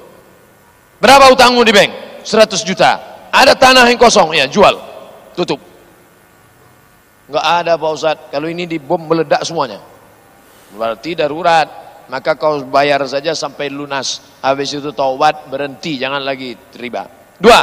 [1.06, 1.92] Berapa utangmu di bank?
[2.26, 2.92] 100 juta.
[3.30, 4.74] Ada tanah yang kosong, ya jual.
[5.36, 5.60] Tutup.
[7.26, 8.18] Enggak ada Pak Ustaz.
[8.30, 9.82] Kalau ini dibom meledak semuanya.
[10.74, 11.86] Berarti darurat.
[12.06, 14.22] Maka kau bayar saja sampai lunas.
[14.46, 15.98] Habis itu taubat, berhenti.
[15.98, 17.10] Jangan lagi riba.
[17.42, 17.62] Dua.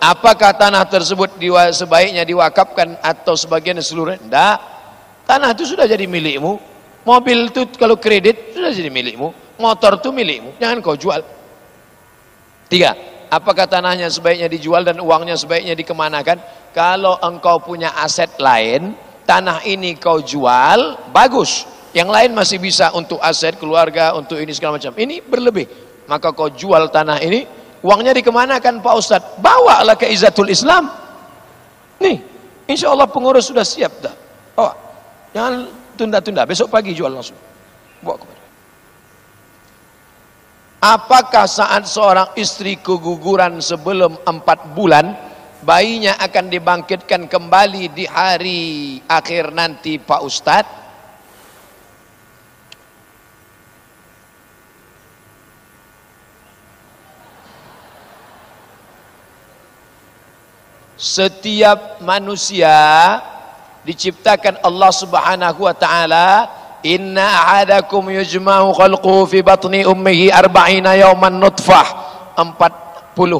[0.00, 1.36] Apakah tanah tersebut
[1.76, 4.22] sebaiknya diwakafkan atau sebagian seluruhnya?
[4.22, 4.56] Tidak.
[5.28, 6.56] Tanah itu sudah jadi milikmu.
[7.04, 9.34] Mobil itu kalau kredit sudah jadi milikmu.
[9.60, 10.56] Motor itu milikmu.
[10.56, 11.20] Jangan kau jual.
[12.70, 12.94] Tiga,
[13.28, 16.38] apakah tanahnya sebaiknya dijual dan uangnya sebaiknya dikemanakan?
[16.70, 18.94] Kalau engkau punya aset lain,
[19.26, 21.66] tanah ini kau jual, bagus.
[21.90, 24.94] Yang lain masih bisa untuk aset keluarga, untuk ini segala macam.
[24.94, 25.66] Ini berlebih.
[26.06, 27.46] Maka kau jual tanah ini,
[27.82, 29.42] uangnya dikemanakan Pak Ustadz?
[29.42, 30.86] Bawalah ke Izatul Islam.
[31.98, 32.22] Nih,
[32.70, 34.14] insya Allah pengurus sudah siap dah.
[34.54, 34.72] Oh,
[35.34, 35.66] jangan
[35.98, 37.38] tunda-tunda, besok pagi jual langsung.
[38.00, 38.40] Bawa kepada
[40.80, 45.12] Apakah saat seorang istri keguguran sebelum empat bulan
[45.60, 50.78] Bayinya akan dibangkitkan kembali di hari akhir nanti Pak Ustadz
[61.00, 62.76] Setiap manusia
[63.88, 66.28] diciptakan Allah subhanahu wa ta'ala
[66.84, 71.84] Inna ahadakum yujma'u khalquhu fi batni ummihi arba'ina yawman nutfah.
[72.36, 72.89] 40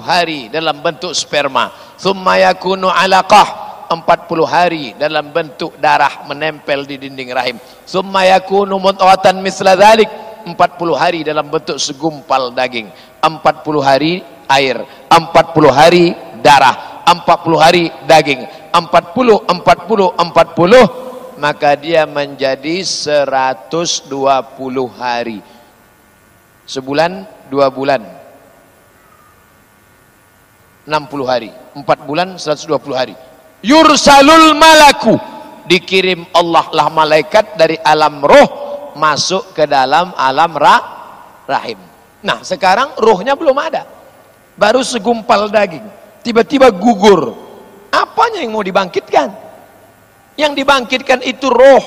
[0.02, 1.72] hari dalam bentuk sperma.
[1.96, 3.70] Thumma yakunu alaqah.
[3.90, 7.58] 40 hari dalam bentuk darah menempel di dinding rahim.
[7.82, 10.06] Summa yakunu mutawatan misla dhalik.
[10.46, 10.54] 40
[10.94, 12.86] hari dalam bentuk segumpal daging.
[13.18, 13.42] 40
[13.82, 14.78] hari air.
[15.10, 15.26] 40
[15.74, 17.02] hari darah.
[17.02, 18.46] 40 hari daging.
[18.70, 24.06] 40 40 40 maka dia menjadi 120
[24.94, 25.42] hari.
[26.62, 28.19] Sebulan dua bulan
[30.90, 31.54] 60 hari.
[31.78, 32.66] 4 bulan 120
[32.98, 33.14] hari.
[33.62, 35.14] Yursalul malaku.
[35.70, 38.48] Dikirim Allah lah malaikat dari alam roh
[38.98, 40.76] masuk ke dalam alam ra
[41.46, 41.78] rahim.
[42.26, 43.86] Nah sekarang rohnya belum ada.
[44.58, 45.86] Baru segumpal daging.
[46.26, 47.38] Tiba-tiba gugur.
[47.94, 49.30] Apanya yang mau dibangkitkan?
[50.34, 51.84] Yang dibangkitkan itu roh.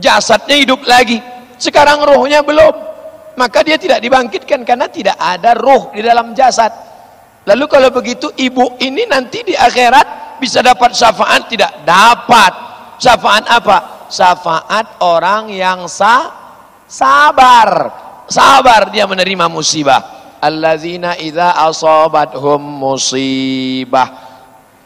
[0.00, 1.20] Jasadnya hidup lagi.
[1.60, 2.72] Sekarang rohnya belum.
[3.36, 6.93] Maka dia tidak dibangkitkan karena tidak ada roh di dalam jasad
[7.44, 11.84] Lalu kalau begitu ibu ini nanti di akhirat bisa dapat syafaat tidak?
[11.84, 12.52] Dapat.
[12.96, 14.08] Syafaat apa?
[14.08, 16.32] Syafaat orang yang sa
[16.88, 17.92] sabar.
[18.24, 20.00] Sabar dia menerima musibah.
[20.40, 24.24] Allazina idza asabathum musibah.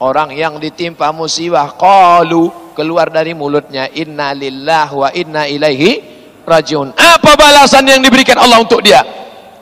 [0.03, 5.91] Orang yang ditimpa musibah qalu keluar dari mulutnya inna lillahi wa inna ilaihi
[6.43, 6.95] rajiun.
[6.95, 9.03] Apa balasan yang diberikan Allah untuk dia?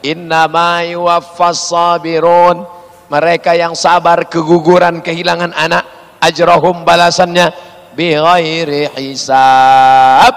[0.05, 2.76] Inna ma yuwaffas sabirun
[3.07, 5.85] mereka yang sabar keguguran kehilangan anak
[6.19, 7.51] ajrahum balasannya
[7.95, 10.35] bighairi hisab.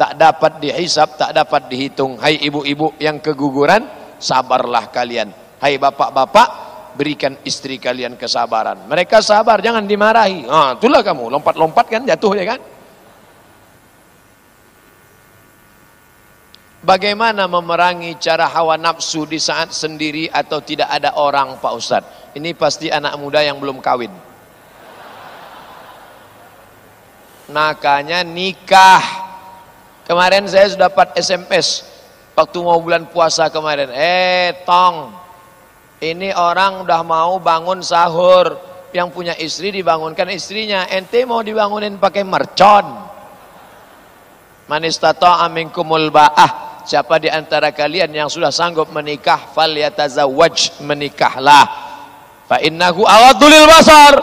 [0.00, 2.16] Tak dapat dihisab tak dapat dihitung.
[2.16, 3.84] Hai ibu-ibu yang keguguran
[4.16, 5.28] sabarlah kalian.
[5.60, 6.48] Hai bapak-bapak
[6.96, 8.88] berikan istri kalian kesabaran.
[8.88, 10.48] Mereka sabar jangan dimarahi.
[10.48, 11.28] Ah itulah kamu.
[11.28, 12.60] Lompat-lompat kan jatuh ya kan
[16.80, 22.32] Bagaimana memerangi cara hawa nafsu di saat sendiri atau tidak ada orang Pak Ustadz?
[22.32, 24.08] Ini pasti anak muda yang belum kawin.
[27.52, 29.04] Nakanya nikah.
[30.08, 31.84] Kemarin saya sudah dapat SMS
[32.32, 33.92] waktu mau bulan puasa kemarin.
[33.92, 35.12] Eh, tong.
[36.00, 38.56] Ini orang udah mau bangun sahur.
[38.96, 40.88] Yang punya istri dibangunkan istrinya.
[40.88, 42.88] Ente mau dibangunin pakai mercon.
[44.64, 51.64] Manistata aminkumul ba'ah Siapa di antara kalian yang sudah sanggup menikah fal yatazawwaj menikahlah.
[52.48, 54.14] Fa innahu awadul basar.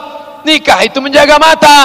[0.43, 1.79] Nikah itu menjaga mata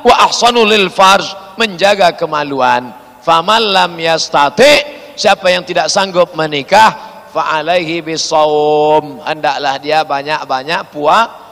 [0.00, 2.92] wa ahsanul farj menjaga kemaluan.
[3.20, 4.84] Faman lam yastati
[5.18, 11.46] siapa yang tidak sanggup menikah fa alaihi bisawm hendaklah dia banyak-banyak puas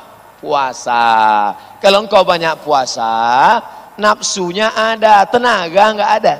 [0.44, 1.04] puasa.
[1.80, 3.56] Kalau engkau banyak puasa,
[3.96, 6.34] nafsunya ada, tenaga enggak ada.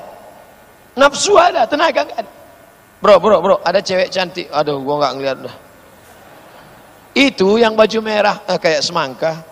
[0.95, 2.31] Nafsu ada, tenaga enggak ada.
[3.03, 4.47] Bro, bro, bro, ada cewek cantik.
[4.55, 5.57] Aduh, gua enggak ngeliat dah.
[7.15, 9.43] Itu yang baju merah eh, kayak semangka.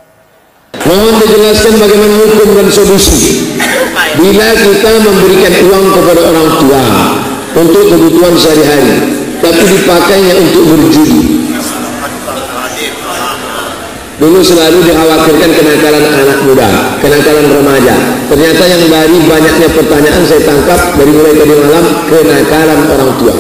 [0.82, 3.54] Mohon dijelaskan bagaimana hukum dan solusi
[4.16, 6.82] bila kita memberikan uang kepada orang tua
[7.60, 8.96] untuk kebutuhan sehari-hari,
[9.44, 11.41] tapi dipakainya untuk berjudi.
[14.22, 17.90] Dulu selalu dikhawatirkan kenakalan anak muda, kenakalan remaja.
[18.30, 23.34] Ternyata yang dari banyaknya pertanyaan saya tangkap dari mulai tadi malam kenakalan orang tua.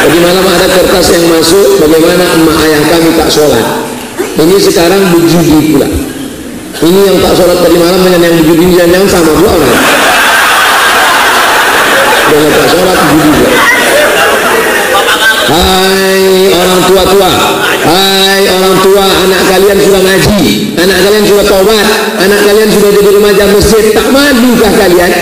[0.00, 3.66] Tadi malam ada kertas yang masuk bagaimana emak ayah kami tak sholat.
[4.40, 5.88] Ini sekarang berjudi pula.
[6.80, 9.74] Ini yang tak sholat tadi malam dengan yang berjudi yang sama pula orang.
[12.32, 13.52] Yang tak sholat berjudi pula.
[15.44, 16.24] Hai
[16.56, 17.32] orang tua-tua
[17.80, 20.42] Hai orang tua Anak kalian sudah ngaji
[20.76, 21.86] Anak kalian sudah tobat
[22.20, 25.12] Anak kalian sudah jadi remaja masjid Tak madukah kalian?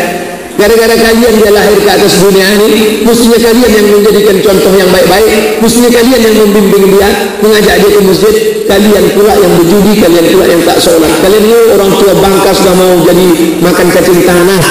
[0.58, 5.62] Gara-gara kalian dia lahir ke atas dunia ini Mestinya kalian yang menjadikan contoh yang baik-baik
[5.62, 8.34] Mestinya kalian yang membimbing dia Mengajak dia ke masjid
[8.66, 11.12] Kalian pula yang berjudi Kalian pula yang tak sholat.
[11.22, 13.26] Kalian ini orang tua bangka sudah mau jadi
[13.62, 14.62] Makan cacing tanah.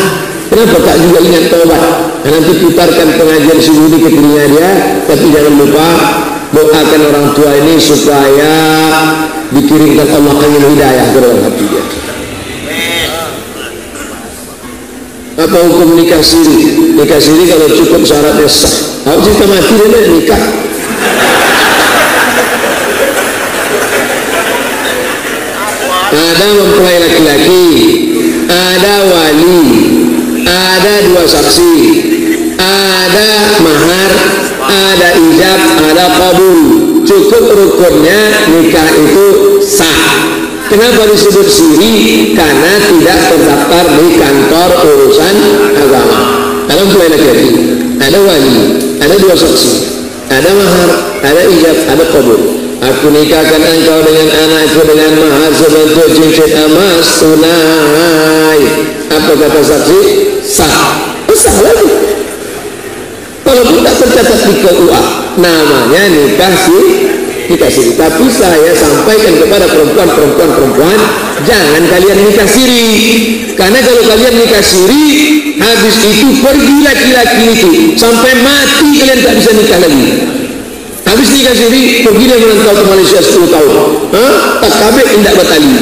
[0.47, 1.81] Kenapa tak juga ingat tobat?
[2.23, 4.69] Dan nanti putarkan pengajian subuh ke telinga dia,
[5.03, 5.87] tapi jangan lupa
[6.53, 8.53] doakan orang tua ini supaya
[9.51, 11.83] dikirimkan Allah angin hidayah ke dalam hati dia.
[15.37, 16.95] Apa hukum nikah siri?
[16.97, 18.73] Nikah siri kalau cukup syaratnya sah.
[19.05, 20.43] Kalau cerita mati dia nikah.
[26.07, 27.65] Ada mempelai laki-laki,
[28.49, 29.63] ada wali,
[30.47, 31.75] ada dua saksi
[32.57, 33.29] ada
[33.61, 34.11] mahar
[34.67, 36.59] ada ijab ada kabul
[37.07, 38.19] cukup rukunnya
[38.51, 39.25] nikah itu
[39.63, 40.03] sah
[40.67, 41.95] kenapa disebut siri
[42.35, 45.35] karena tidak terdaftar di kantor urusan
[45.71, 46.21] agama
[46.67, 47.47] dalam mulai laki
[48.03, 48.57] ada wali
[48.99, 49.73] ada dua saksi
[50.27, 50.89] ada mahar
[51.23, 58.61] ada ijab ada kabul Aku nikahkan engkau dengan anakku dengan mahar sebentuk cincin emas tunai.
[59.09, 60.01] Apa kata saksi?
[60.45, 60.93] Sah.
[61.33, 61.96] Sah lagi.
[63.67, 65.03] Tak tercatat di KUA,
[65.39, 67.91] namanya nikah sih nikah siri.
[67.95, 70.99] Tapi saya sampaikan kepada perempuan-perempuan perempuan,
[71.47, 72.85] jangan kalian nikah siri.
[73.55, 75.03] Karena kalau kalian nikah siri,
[75.57, 80.05] habis itu pergi laki-laki itu sampai mati kalian tak bisa nikah lagi.
[81.07, 83.71] Habis nikah siri, pergi dia merantau ke Malaysia 10 tahun.
[84.11, 84.33] Hah?
[84.59, 85.73] Tak kabeh tidak batali.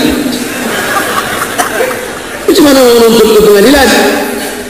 [2.45, 3.87] Macam mana orang menuntut ke pengadilan?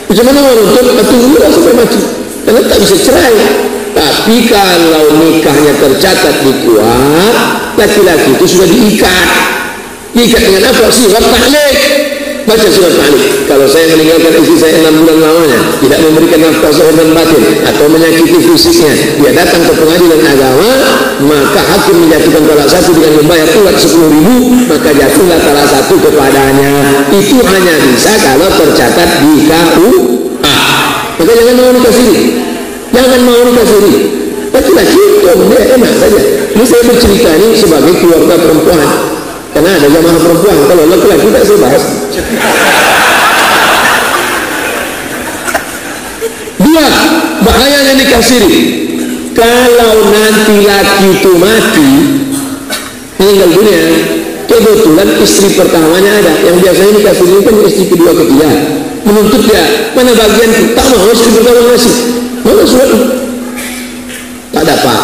[0.07, 2.24] Macam mana orang menuntut tunggu sampai mati?
[2.45, 3.35] Karena tak bisa cerai.
[3.95, 7.35] Tapi kalau nikahnya tercatat di kuat,
[7.79, 9.27] laki-laki itu sudah diikat.
[10.15, 10.85] Diikat dengan apa?
[10.91, 11.75] Sifat taklik.
[12.45, 13.49] Baca surat taklik.
[13.49, 17.85] Kalau saya meninggalkan istri saya enam bulan lamanya, tidak memberikan nafkah zahir dan batin, atau
[17.89, 20.69] menyakiti fisiknya, dia datang ke pengadilan agama,
[21.25, 24.37] maka hakim menjatuhkan talak satu dengan membayar ulat sepuluh ribu,
[24.69, 26.73] maka jatuhlah talak satu kepadanya.
[27.09, 30.24] Itu hanya bisa kalau tercatat di KUA.
[31.25, 32.17] Maka jangan mau nikah siri
[32.93, 33.93] jangan mau nikah siri
[34.55, 36.21] laki-laki itu dia enak saja.
[36.55, 38.79] Ini saya bercerita ini sebagai keluarga perempuan.
[39.51, 40.57] Karena ada jamaah perempuan.
[40.67, 41.83] Kalau laki-laki tak saya bahas.
[46.55, 46.87] Dua
[47.43, 48.55] bahayanya nikah siri
[49.35, 51.91] kalau nanti laki itu mati
[53.19, 53.83] meninggal dunia
[54.47, 56.33] kebetulan istri pertamanya ada.
[56.47, 58.51] Yang biasanya nikah siri kan istri kedua ketiga
[59.05, 62.15] menuntut dia mana bagian tak mau istri pertama ngasih
[62.45, 62.99] Mana surat itu?
[64.53, 64.99] Tak dapat.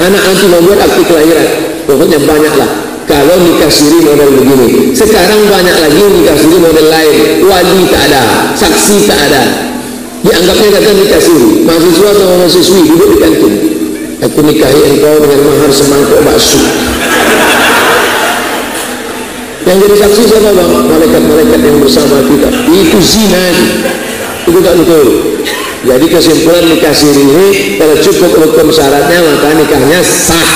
[0.00, 1.48] Anak nanti membuat akte kelahiran.
[1.84, 2.70] Pokoknya banyaklah.
[3.04, 4.96] Kalau nikah siri model begini.
[4.96, 7.44] Sekarang banyak lagi nikah siri model lain.
[7.44, 8.56] Wali tak ada.
[8.56, 9.42] Saksi tak ada.
[10.24, 11.68] Dianggapnya kata nikah siri.
[11.68, 13.54] Mahasiswa atau mahasiswi duduk di kantin.
[14.24, 16.56] Aku nikahi engkau dengan mahar semangkuk bakso.
[19.62, 20.70] Yang jadi saksi siapa bang?
[20.90, 22.48] Malaikat-malaikat yang bersama kita.
[22.66, 23.44] Itu zina.
[24.42, 25.06] Itu tak betul.
[25.82, 30.46] Jadi kesimpulan nikah siri ini kalau cukup hukum syaratnya maka nikahnya sah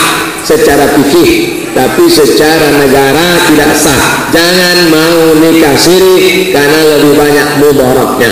[0.47, 4.31] secara fikih tapi secara negara tidak sah.
[4.31, 8.31] Jangan mau nikah siri karena lebih banyak mudaratnya.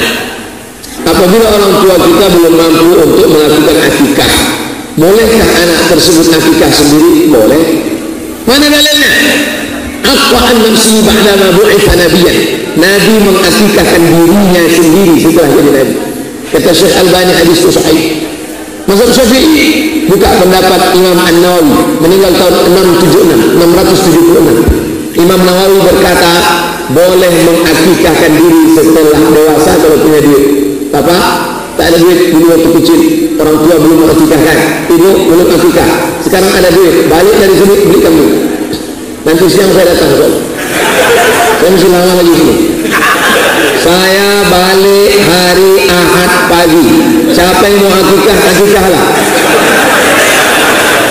[1.05, 4.33] Apabila orang tua kita belum mampu untuk melakukan akikah,
[4.97, 7.29] bolehkah anak tersebut akikah sendiri?
[7.29, 7.63] Boleh.
[8.47, 9.13] Mana dalilnya?
[10.15, 12.39] Apa an-nafsi ba'da ma bu'itha nabiyan.
[12.79, 15.95] Nabi mengakikahkan dirinya sendiri setelah jadi nabi.
[16.55, 18.03] Kata Syekh Albani hadis itu sahih.
[18.87, 22.55] Mazhab Syafi'i buka pendapat Imam An-Nawawi meninggal tahun
[23.03, 25.19] 676, 676.
[25.19, 26.33] Imam Nawawi berkata
[26.93, 30.45] boleh mengakikahkan diri setelah dewasa kalau punya duit.
[30.93, 31.17] Apa?
[31.75, 33.01] Tak ada duit dulu waktu kecil
[33.35, 34.59] orang tua belum mengakikahkan,
[34.95, 35.91] ibu belum akikah.
[36.23, 38.35] Sekarang ada duit, balik dari sini belikan dulu.
[39.25, 40.13] Nanti siang saya datang.
[41.57, 42.57] Saya mesti lama lagi sini.
[43.81, 46.85] Saya balik hari Ahad pagi.
[47.33, 49.05] Siapa yang mau akikah, akikahlah.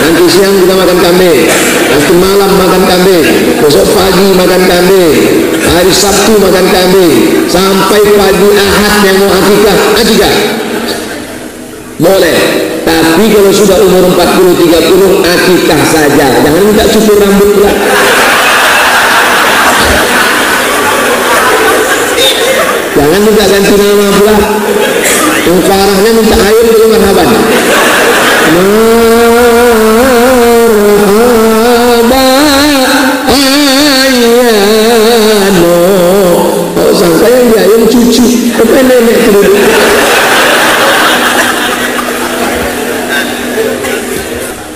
[0.05, 1.41] Nanti siang kita makan kambing.
[1.89, 3.25] Nanti malam makan kambing.
[3.65, 5.13] Besok pagi makan kambing.
[5.73, 7.13] Hari Sabtu makan kambing.
[7.49, 10.33] Sampai pagi Ahad yang mau akikah, akikah.
[12.03, 12.35] Boleh.
[12.83, 16.27] Tapi kalau sudah umur 40-30 akikah saja.
[16.43, 17.71] Jangan minta cukur rambut pula.
[22.93, 24.35] Jangan minta ganti nama pula.
[25.43, 27.27] Yang parahnya minta air dari marhaban.
[28.53, 29.02] Marhaba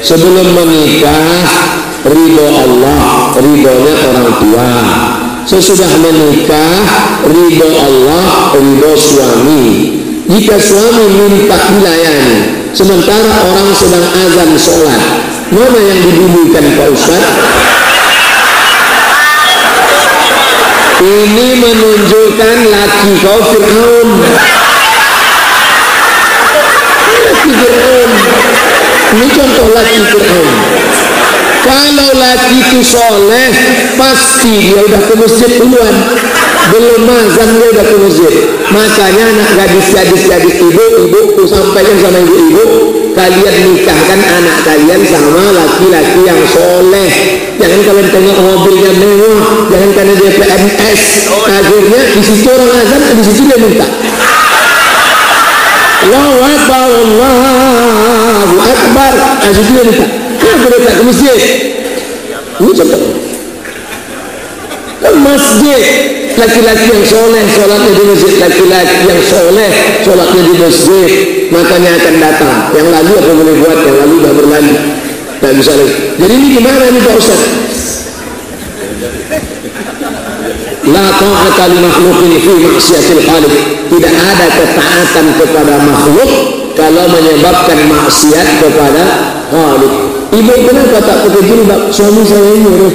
[0.07, 1.43] Sebelum menikah,
[2.07, 4.71] ridho Allah, ridhonya orang tua.
[5.43, 6.79] Sesudah menikah
[7.27, 9.99] ridho Allah ridho suami.
[10.31, 15.01] Jika suami minta dilayani sementara orang sedang azan sholat
[15.51, 17.23] mana yang didulukan Pak Ustaz?
[21.03, 24.09] Ini menunjukkan laki kau Fir'aun.
[27.27, 27.86] Laki Fir'aun
[29.07, 30.47] ini contoh laki Fir'aun.
[31.67, 33.47] kalau laki itu soleh
[33.95, 35.95] pasti dia udah ke masjid duluan.
[36.67, 38.33] Belum mazan dia udah ke masjid.
[38.67, 42.63] Makanya anak gadis-gadis gadis ibu ibu tuh sampaikan sama ibu-ibu
[43.15, 47.11] kalian nikahkan anak kalian sama laki-laki yang soleh.
[47.57, 49.39] Jangan kalian tengok mobilnya mewah
[49.71, 51.01] jangan karena dia PNS
[51.47, 53.87] akhirnya di situ orang azan di situ dia minta.
[56.07, 56.87] Allahu Akbar
[58.37, 60.09] Allahu Akbar kasih dia letak.
[60.37, 61.41] Kenapa ke masjid.
[62.61, 62.71] Ini
[65.01, 65.83] ke masjid.
[66.37, 68.33] Laki-laki yang soleh sholatnya di masjid.
[68.37, 69.69] Laki-laki yang soleh
[70.05, 71.09] sholatnya di masjid.
[71.49, 72.55] Makanya akan datang.
[72.77, 73.77] Yang lalu apa boleh buat?
[73.81, 74.73] Yang lalu sudah berlalu.
[75.37, 75.97] Tidak bisa lagi.
[76.21, 77.41] Jadi ini gimana ini Pak Ustaz?
[80.87, 83.53] La ta'ata li makhlukin fi maksiatil khaliq.
[83.89, 89.03] Tidak ada ketaatan kepada makhluk kalau menyebabkan maksiat kepada
[89.49, 89.93] khaliq.
[90.27, 91.81] Ibu kenapa tak pakai jilbab?
[91.89, 92.93] Suami saya nyuruh.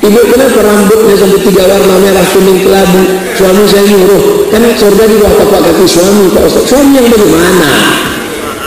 [0.00, 3.02] Ibu kenapa rambutnya sampai tiga warna merah kuning kelabu?
[3.36, 4.48] Suami saya nyuruh.
[4.48, 6.64] Kan surga di bawah tapak kaki suami Pak Ustaz.
[6.64, 7.68] Suami yang bagaimana?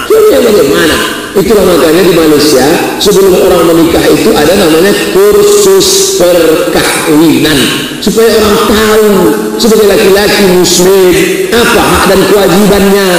[0.05, 1.10] Suami yang bagaimana?
[1.31, 2.65] Itulah makanya di Malaysia
[2.99, 7.55] sebelum orang menikah itu ada namanya kursus perkahwinan.
[8.03, 9.05] Supaya orang tahu
[9.55, 11.15] sebagai laki-laki muslim
[11.55, 13.09] apa hak dan kewajibannya.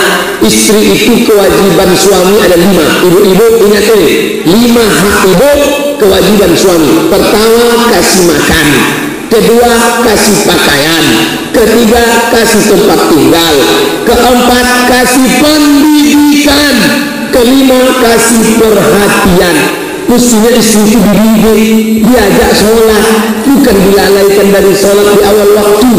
[0.42, 2.84] Istri itu kewajiban suami ada lima.
[3.00, 5.52] Ibu-ibu ingat ini lima hak ibu
[5.96, 7.08] kewajiban suami.
[7.08, 8.66] Pertama kasih makan.
[9.32, 9.72] Kedua
[10.04, 11.04] kasih pakaian.
[11.56, 13.54] Ketiga kasih tempat tinggal.
[14.04, 16.76] Keempat kasih pendidikan
[17.32, 19.56] kelima kasih perhatian.
[20.06, 23.04] Mestinya istri itu dididik diajak sholat.
[23.48, 25.92] Bukan dilalaikan dari sholat di awal waktu.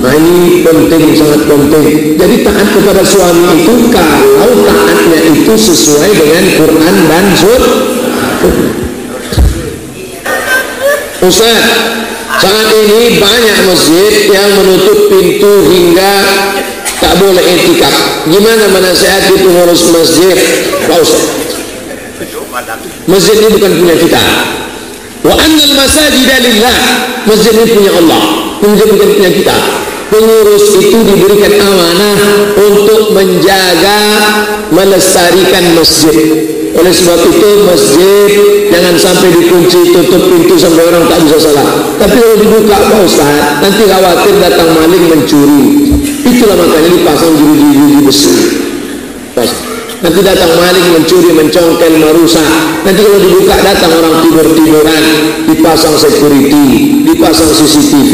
[0.00, 2.18] Nah ini penting sangat penting.
[2.18, 7.74] Jadi taat kepada suami itu kalau taatnya itu sesuai dengan Quran dan Sunnah.
[11.20, 11.62] Ustaz
[12.40, 16.12] saat ini banyak masjid yang menutup pintu hingga
[16.96, 20.36] tak boleh etikaf gimana menasihati pengurus masjid?
[20.84, 21.00] Pak
[23.06, 24.22] masjid ini bukan punya kita.
[25.24, 26.76] Wa annal masajid lillah.
[27.24, 28.22] Masjid ini punya Allah.
[28.60, 29.56] Masjid bukan punya kita.
[30.10, 32.18] Pengurus itu diberikan amanah
[32.58, 33.98] untuk menjaga
[34.74, 38.30] melestarikan masjid oleh sebab itu masjid
[38.70, 41.66] jangan sampai dikunci tutup pintu sampai orang tak bisa salah
[41.98, 45.62] tapi kalau dibuka Pak Ustaz nanti khawatir datang maling mencuri.
[46.20, 48.34] Itulah makanya dipasang jeruji-jeruji besi
[50.00, 52.48] nanti datang maling mencuri mencongkel merusak.
[52.84, 55.04] Nanti kalau dibuka datang orang tidur-tiduran
[55.52, 56.66] dipasang security
[57.04, 58.12] dipasang CCTV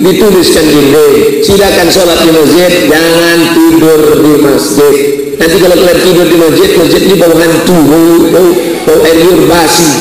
[0.00, 4.94] dituliskan dinding silakan sholat di masjid jangan tidur di masjid.
[5.36, 8.50] Nanti kalau kalian tidur di masjid masjid ini bau hantu bau, bau,
[8.88, 9.92] bau air basi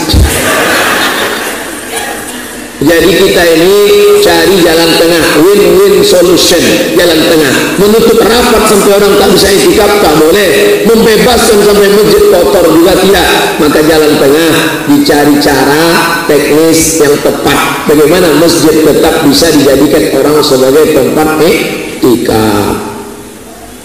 [2.85, 3.75] jadi kita ini
[4.21, 6.61] cari jalan tengah win-win solution
[6.93, 7.53] jalan tengah.
[7.81, 10.49] Menutup rapat sampai orang tak bisa itikaf tak boleh.
[10.85, 13.27] Membebaskan sampai masjid kotor juga tidak.
[13.57, 14.51] Maka jalan tengah
[14.85, 15.83] dicari cara
[16.29, 17.57] teknis yang tepat.
[17.89, 22.95] Bagaimana masjid tetap bisa dijadikan orang sebagai tempat itikaf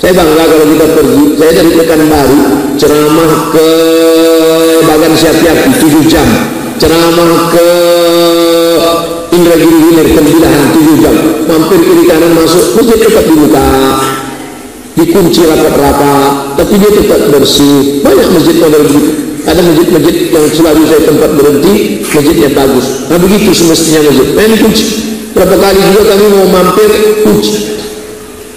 [0.01, 1.25] saya bangga kalau kita pergi.
[1.37, 2.41] Saya dari Pekanbaru
[2.81, 3.69] ceramah ke
[4.89, 6.25] Bagan Siap-Siap 7 jam.
[6.81, 7.69] Ceramah ke
[9.31, 11.15] Indragiri Hilir Tembilahan 7 jam
[11.47, 13.63] mampir kiri kanan masuk masjid tetap dibuka
[14.99, 18.03] dikunci rapat-rapat tapi dia tetap bersih.
[18.03, 18.85] Banyak masjid model
[19.47, 21.75] ada masjid-masjid yang selalu saya tempat berhenti
[22.05, 23.09] masjidnya bagus.
[23.09, 24.29] Nah begitu semestinya masjid.
[24.35, 24.87] Main kunci.
[25.31, 26.91] Berapa kali juga kami mau mampir
[27.23, 27.55] kunci.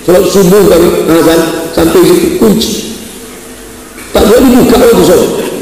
[0.03, 2.71] Kalau subuh kami azan sampai situ kunci.
[4.11, 5.52] Tak boleh dibuka itu sobat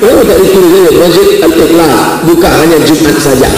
[0.00, 3.48] Tak ditulis saja Masjid Al-Ikhlas buka hanya Jumat saja.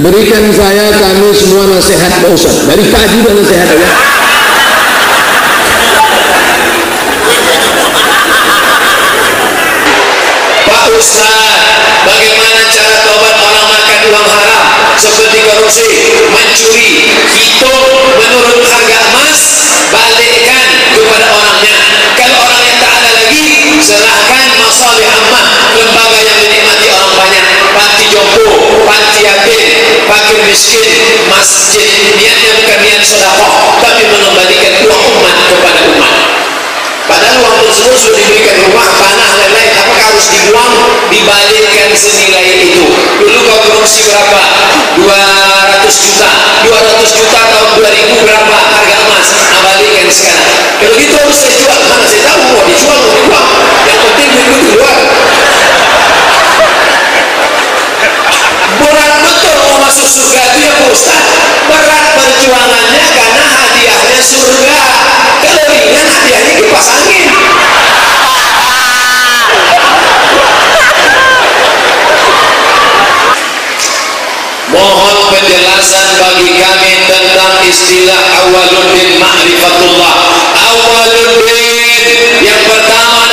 [0.00, 2.62] Berikan saya kami semua nasihat Pak Ustaz.
[2.64, 3.90] Dari kaji dan nasihat ya.
[10.70, 11.58] Pak Ustaz
[12.06, 14.64] bagaimana cara tobat orang makan uang haram?
[14.94, 15.90] Seperti korupsi
[16.30, 16.90] mencuri
[17.34, 17.82] hitung
[18.14, 19.42] menurut harga emas
[19.90, 20.49] balikkan
[28.36, 29.62] jompo panti yatim
[30.06, 30.86] fakir miskin
[31.30, 33.50] masjid niatnya bukan niat sedekah
[33.82, 36.14] tapi mengembalikan uang umat kepada umat
[37.10, 40.74] Padahal uang tersebut sudah diberikan rumah, tanah, dan lain Apakah harus dibuang?
[41.10, 42.86] Dibalikkan senilai itu.
[43.18, 44.42] Dulu kau korupsi berapa?
[44.94, 46.30] 200 juta.
[46.70, 49.26] 200 juta tahun 2000 berapa harga emas?
[49.42, 50.54] Nah, balikkan sekarang.
[50.78, 51.80] Kalau gitu harus saya jual.
[51.90, 53.48] Mana saya tahu mau dijual mau dibuang.
[53.90, 54.96] Yang penting duit keluar.
[58.78, 61.18] Berat betul mau masuk surga itu ya Ustaz.
[61.66, 64.78] Berat perjuangannya karena hadiahnya surga.
[65.42, 67.30] Kalau ringan hadiahnya kipas angin.
[74.70, 80.14] Mohon penjelasan bagi kami tentang istilah awaludin ma'rifatullah.
[80.54, 82.06] Awaludin
[82.46, 83.29] yang pertama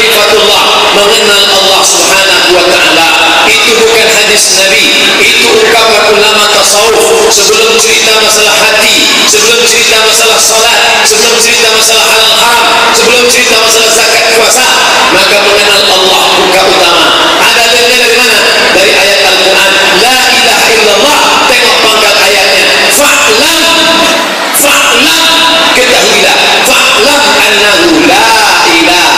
[0.00, 0.64] ma'rifatullah.
[0.96, 3.08] mengenal Allah subhanahu wa ta'ala.
[3.52, 4.84] Itu bukan hadis Nabi
[5.20, 7.28] itu ungkapan ulama tasawuf.
[7.28, 13.56] Sebelum cerita masalah hati sebelum cerita masalah salat sebelum cerita masalah halal haram sebelum cerita
[13.62, 14.66] masalah zakat puasa
[15.14, 17.06] maka mengenal Allah buka utama.
[17.38, 18.40] Ada dalilnya dari mana?
[18.74, 19.72] Dari ayat Al-Quran.
[20.02, 22.66] La ilaha illallah tengok pangkat ayatnya.
[22.98, 23.70] Fa'lam
[24.58, 25.28] fa'lam
[25.78, 26.36] ketahuilah.
[26.66, 28.26] Fa'lam annahu la
[28.66, 29.09] ilaha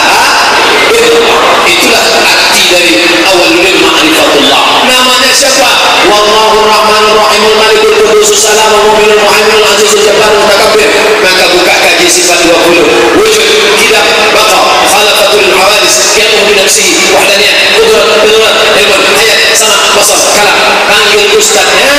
[5.42, 5.70] siapa?
[6.06, 10.88] Wallahu rahmanur rahimul malikul kudus salam mu'minul muhaiminul azizul jabbarul mutakabbir
[11.22, 15.96] maka buka kaji sifat 20 wujud kitab baqa khalaqatul hawadis.
[16.14, 20.58] Yang binafsihi wahdaniyah kudrat kudrat ilmu hayat sama basar kalam.
[20.86, 21.94] Panggil ustaznya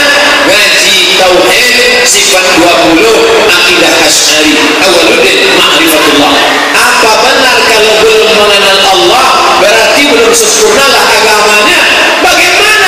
[0.48, 1.68] ngaji tauhid
[2.08, 3.04] sifat 20
[3.52, 6.34] akidah asy'ari awaludin ma'rifatullah.
[6.74, 9.26] Apa benar kalau belum mengenal Allah
[9.60, 11.82] berarti belum sempurnalah agamanya?
[12.24, 12.83] Bagaimana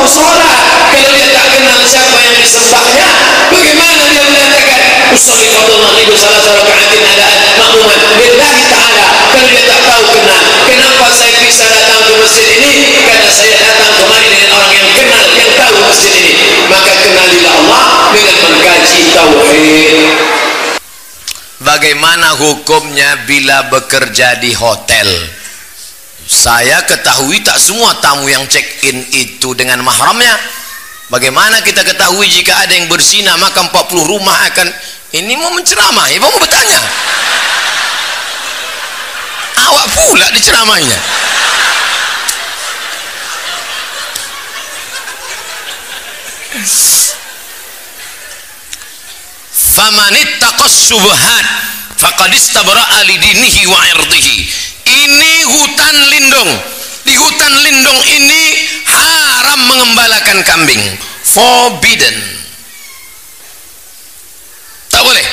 [0.00, 3.06] mau sholat kalau dia tak kenal siapa yang disembahnya
[3.52, 4.80] bagaimana dia menyatakan
[5.12, 9.04] usalli fadl maghrib salah salah ka'atin adaan makmuman billahi ta'ala.
[9.28, 12.72] Kalau dia tak tahu kenal kenapa saya bisa datang ke masjid ini?
[13.04, 16.32] Karena saya datang kemari dengan orang yang kenal yang tahu masjid ini.
[16.72, 17.84] Maka kenalilah Allah
[18.16, 19.98] dengan mengkaji tauhid.
[21.60, 25.39] Bagaimana hukumnya bila bekerja di hotel?
[26.40, 30.32] Saya ketahui tak semua tamu yang check in itu dengan mahramnya.
[31.12, 34.72] Bagaimana kita ketahui jika ada yang berzina maka 40 rumah akan
[35.20, 36.80] ini mau menceramah, ibu mau bertanya.
[39.68, 41.00] Awak pula diceramainya.
[49.80, 51.46] famanittaqas subhat
[51.96, 54.59] faqad istabra'a lidinihi wa irdihi
[55.00, 56.50] ini hutan lindung.
[57.00, 58.42] Di hutan lindung ini
[58.84, 60.82] haram mengembalakan kambing.
[61.24, 62.16] Forbidden.
[64.90, 65.26] Tak boleh.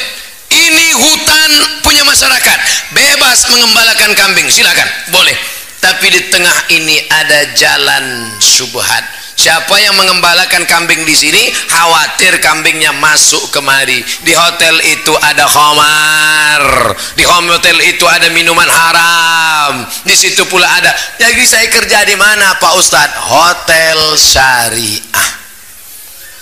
[0.47, 1.51] Ini hutan
[1.83, 2.59] punya masyarakat.
[2.95, 4.47] Bebas mengembalakan kambing.
[4.47, 4.87] Silakan.
[5.11, 5.35] Boleh.
[5.83, 12.89] Tapi di tengah ini ada jalan subhat Siapa yang mengembalakan kambing di sini khawatir kambingnya
[12.97, 14.01] masuk kemari.
[14.25, 16.63] Di hotel itu ada khamar.
[17.13, 19.85] Di hotel itu ada minuman haram.
[20.01, 20.89] Di situ pula ada.
[21.21, 23.13] Jadi saya kerja di mana Pak Ustadz?
[23.29, 25.29] Hotel syariah.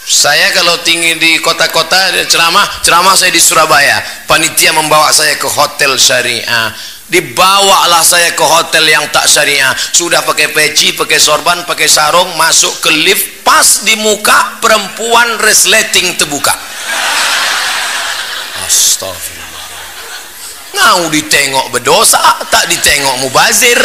[0.06, 4.00] Saya kalau tinggi di kota-kota ceramah, ceramah saya di Surabaya.
[4.24, 6.72] Panitia membawa saya ke hotel syariah
[7.10, 9.74] dibawalah saya ke hotel yang tak syariah.
[9.76, 13.45] Sudah pakai peci, pakai sorban, pakai sarung masuk ke lift.
[13.45, 16.53] Pas di muka perempuan resleting terbuka.
[18.66, 19.66] Astagfirullah.
[20.76, 23.78] Ngau ditengok berdosa tak ditengok mubazir.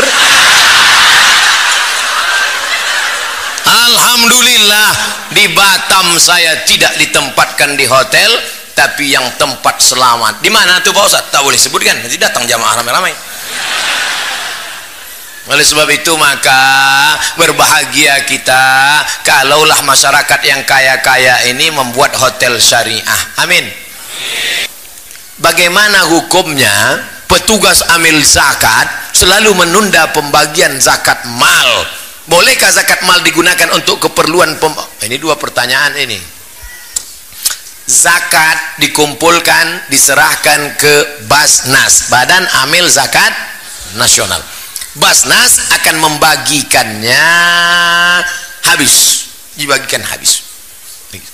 [3.71, 4.89] Alhamdulillah
[5.37, 8.33] di Batam saya tidak ditempatkan di hotel
[8.81, 10.41] tapi yang tempat selamat.
[10.41, 12.01] Di mana tuh Pak Ustaz tak boleh sebutkan.
[12.01, 13.13] Nanti datang jamaah ramai-ramai.
[15.53, 16.63] Oleh sebab itu maka
[17.37, 18.65] berbahagia kita
[19.21, 23.21] kalaulah masyarakat yang kaya-kaya ini membuat hotel syariah.
[23.45, 23.69] Amin.
[25.41, 31.69] Bagaimana hukumnya petugas amil zakat selalu menunda pembagian zakat mal?
[32.31, 34.73] Bolehkah zakat mal digunakan untuk keperluan pem
[35.09, 36.40] ini dua pertanyaan ini
[37.91, 42.07] zakat dikumpulkan diserahkan ke Basnas.
[42.07, 43.35] Badan Amil Zakat
[43.99, 44.39] Nasional.
[44.95, 47.27] Basnas akan membagikannya
[48.71, 49.27] habis.
[49.59, 50.47] Dibagikan habis.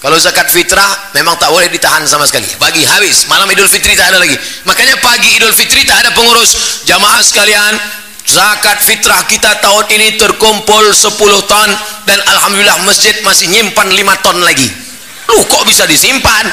[0.00, 2.48] Kalau zakat fitrah memang tak boleh ditahan sama sekali.
[2.56, 3.28] Bagi habis.
[3.28, 4.32] Malam idul fitri tak ada lagi.
[4.64, 6.80] Makanya pagi idul fitri tak ada pengurus.
[6.88, 7.76] Jamaah sekalian
[8.24, 11.70] zakat fitrah kita tahun ini terkumpul 10 ton.
[12.08, 14.85] Dan Alhamdulillah masjid masih nyimpan 5 ton lagi
[15.30, 16.46] lu kok bisa disimpan?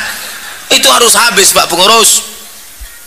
[0.74, 2.34] Itu harus habis pak pengurus.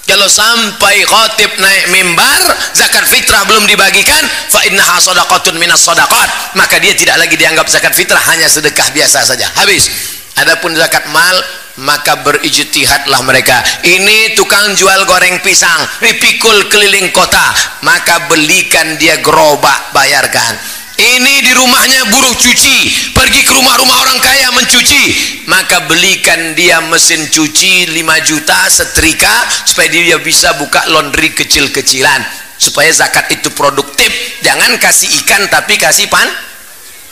[0.06, 2.42] Kalau sampai khotib naik mimbar
[2.78, 4.22] zakat fitrah belum dibagikan
[4.54, 6.54] fa innaha sadaqatun minas sadaqat.
[6.54, 9.50] Maka dia tidak lagi dianggap zakat fitrah hanya sedekah biasa saja.
[9.58, 9.90] Habis.
[10.38, 11.34] Adapun zakat mal
[11.82, 13.58] maka berijtihadlah mereka.
[13.82, 17.50] Ini tukang jual goreng pisang dipikul keliling kota
[17.82, 20.54] maka belikan dia gerobak bayarkan
[20.96, 22.76] ini di rumahnya buruh cuci.
[23.12, 25.04] Pergi ke rumah-rumah orang kaya mencuci.
[25.44, 32.24] Maka belikan dia mesin cuci 5 juta setrika supaya dia bisa buka laundry kecil-kecilan.
[32.56, 34.08] Supaya zakat itu produktif.
[34.40, 36.24] Jangan kasih ikan tapi kasih pan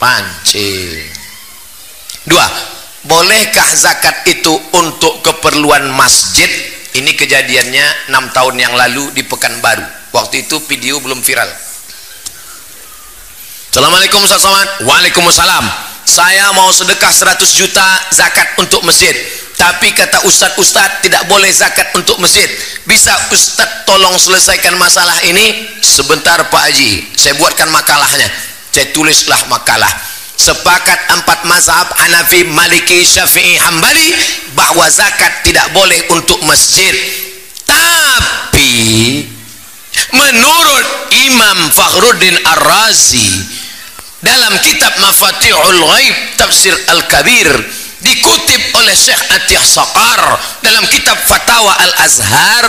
[0.01, 1.05] pancing.
[2.25, 2.49] Dua
[3.05, 6.49] bolehkah zakat itu untuk keperluan masjid?
[6.95, 9.85] Ini kejadiannya 6 tahun yang lalu di Pekanbaru.
[10.17, 11.74] Waktu itu video belum viral
[13.75, 14.87] Assalamualaikum Ustaz Somad.
[14.87, 15.67] Waalaikumsalam.
[16.07, 17.83] Saya mau sedekah 100 juta
[18.15, 19.11] zakat untuk masjid.
[19.59, 22.47] Tapi kata Ustaz-Ustaz tidak boleh zakat untuk masjid.
[22.87, 25.67] Bisa Ustaz tolong selesaikan masalah ini?
[25.83, 27.19] Sebentar Pak Haji.
[27.19, 28.31] Saya buatkan makalahnya.
[28.71, 29.91] Saya tulislah makalah.
[30.39, 34.15] Sepakat empat mazhab Hanafi, Maliki, Syafi'i, Hambali
[34.55, 36.95] bahwa zakat tidak boleh untuk masjid.
[37.67, 38.71] Tapi
[40.15, 40.87] menurut
[41.27, 43.64] Imam Fakhruddin Ar-Razi
[44.25, 47.49] dalam kitab Mafatihul Ghaib Tafsir Al-Kabir
[48.01, 50.23] dikutip oleh Syekh Atiyah Saqar
[50.65, 52.65] dalam kitab Fatawa Al-Azhar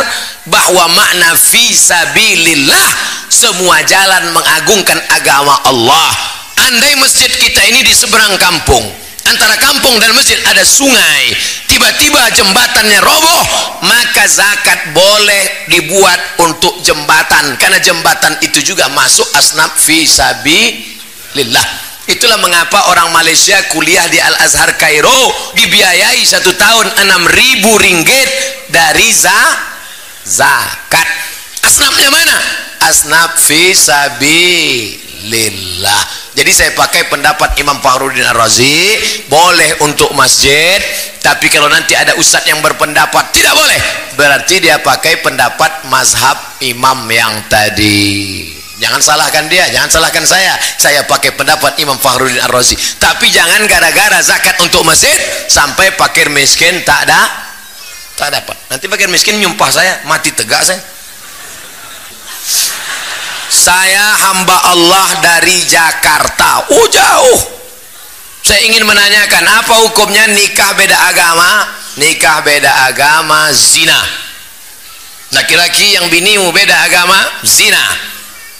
[0.51, 2.87] bahwa makna fi sabilillah
[3.31, 6.11] semua jalan mengagungkan agama Allah.
[6.71, 8.83] Andai masjid kita ini di seberang kampung
[9.25, 11.33] antara kampung dan masjid ada sungai
[11.67, 13.43] tiba-tiba jembatannya roboh
[13.83, 17.59] maka zakat boleh dibuat untuk jembatan.
[17.59, 20.94] Karena jembatan itu juga masuk asnaf fi sabi
[21.35, 21.67] lillah
[22.09, 28.29] itulah mengapa orang Malaysia kuliah di Al-Azhar Kairo dibiayai satu tahun 6000 ringgit
[28.71, 29.41] dari za
[30.25, 31.07] zakat.
[31.65, 32.37] Asnafnya mana?
[32.85, 33.73] Asnaf fi
[35.25, 36.03] lillah
[36.35, 38.99] jadi saya pakai pendapat Imam Fakhruddin Ar-Razi
[39.31, 40.77] boleh untuk masjid
[41.23, 43.81] tapi kalau nanti ada ustadz yang berpendapat tidak boleh.
[44.19, 50.53] Berarti dia pakai pendapat mazhab imam yang tadi jangan salahkan dia jangan salahkan saya.
[50.75, 52.75] Saya pakai pendapat Imam Fakhruddin Ar-Razi.
[52.99, 55.15] Tapi jangan gara-gara zakat untuk masjid
[55.47, 57.19] sampai fakir miskin tak ada
[58.15, 58.55] tak dapat.
[58.71, 60.79] Nanti fakir miskin nyumpah saya mati tegak saya.
[63.45, 66.71] Saya hamba Allah dari Jakarta.
[66.75, 67.39] Oh jauh.
[68.45, 71.65] Saya ingin menanyakan apa hukumnya nikah beda agama?
[71.97, 73.97] Nikah beda agama zina.
[75.33, 78.14] Laki-laki yang binimu beda agama zina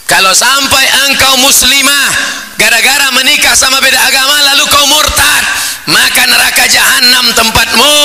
[0.05, 2.09] kalau sampai engkau muslimah
[2.61, 5.43] gara-gara menikah sama beda agama lalu kau murtad
[5.89, 7.97] maka neraka jahanam tempatmu.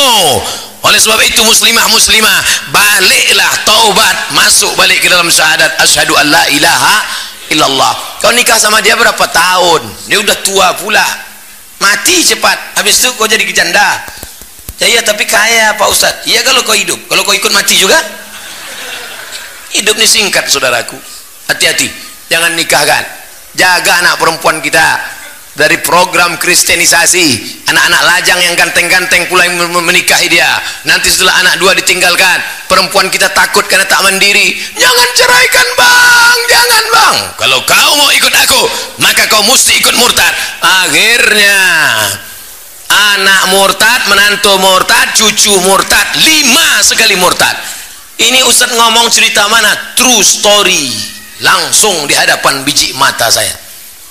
[0.81, 2.41] Oleh sebab itu muslimah muslimah
[2.73, 5.77] baliklah taubat masuk balik ke dalam syahadat.
[5.77, 6.97] Asyhadu an la ilaha
[7.53, 7.93] illallah.
[8.25, 9.85] Kau nikah sama dia berapa tahun?
[10.09, 11.05] Dia udah tua pula.
[11.85, 12.81] Mati cepat.
[12.81, 14.01] Habis itu kau jadi kejanda.
[14.81, 16.97] Ya iya tapi kaya Pak Ustaz iya kalau kau hidup.
[17.13, 18.01] Kalau kau ikut mati juga?
[19.77, 21.20] Hidup ini singkat saudaraku
[21.51, 21.91] hati-hati.
[22.31, 23.21] Jangan nikahkan
[23.55, 25.19] jaga anak perempuan kita
[25.59, 27.59] dari program kristenisasi.
[27.71, 30.49] Anak-anak lajang yang ganteng-ganteng pula yang menikahi dia.
[30.87, 32.39] Nanti setelah anak dua ditinggalkan
[32.71, 34.57] perempuan kita takut karena tak mandiri.
[34.79, 36.39] Jangan ceraikan bang.
[36.51, 37.17] Jangan bang.
[37.39, 38.63] Kalau kau mau ikut aku
[39.03, 40.33] maka kau mesti ikut murtad.
[40.63, 41.59] Akhirnya
[42.91, 47.55] anak murtad menantu murtad cucu murtad lima sekali murtad.
[48.21, 49.97] Ini Ustaz ngomong cerita mana?
[49.97, 53.53] True story langsung di hadapan biji mata saya.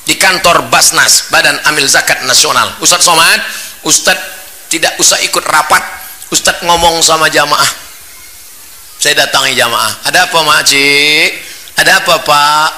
[0.06, 2.66] Di kantor Basnas Badan Amil Zakat Nasional.
[2.82, 3.42] Ustadz Somad
[3.86, 5.82] Ustadz tidak usah ikut rapat.
[6.34, 7.70] Ustadz ngomong sama jamaah.
[9.00, 10.10] Saya datangi jamaah.
[10.10, 11.50] Ada apa makcik
[11.80, 12.70] ada apa pak?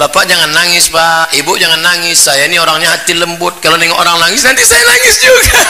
[0.00, 1.28] Bapak jangan nangis pak.
[1.36, 2.24] Ibu jangan nangis.
[2.24, 3.60] Saya ini orangnya hati lembut.
[3.60, 5.60] Kalau nengok orang nangis nanti saya nangis juga.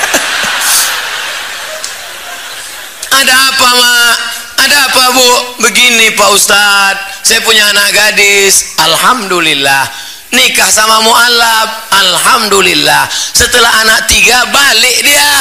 [3.18, 5.30] Ada apa mak ada apa bu?
[5.62, 8.74] Begini pak ustad saya punya anak gadis.
[8.82, 9.84] Alhamdulillah.
[10.28, 13.08] Nikah sama mu'alaf alhamdulillah.
[13.12, 15.32] Setelah anak tiga balik dia.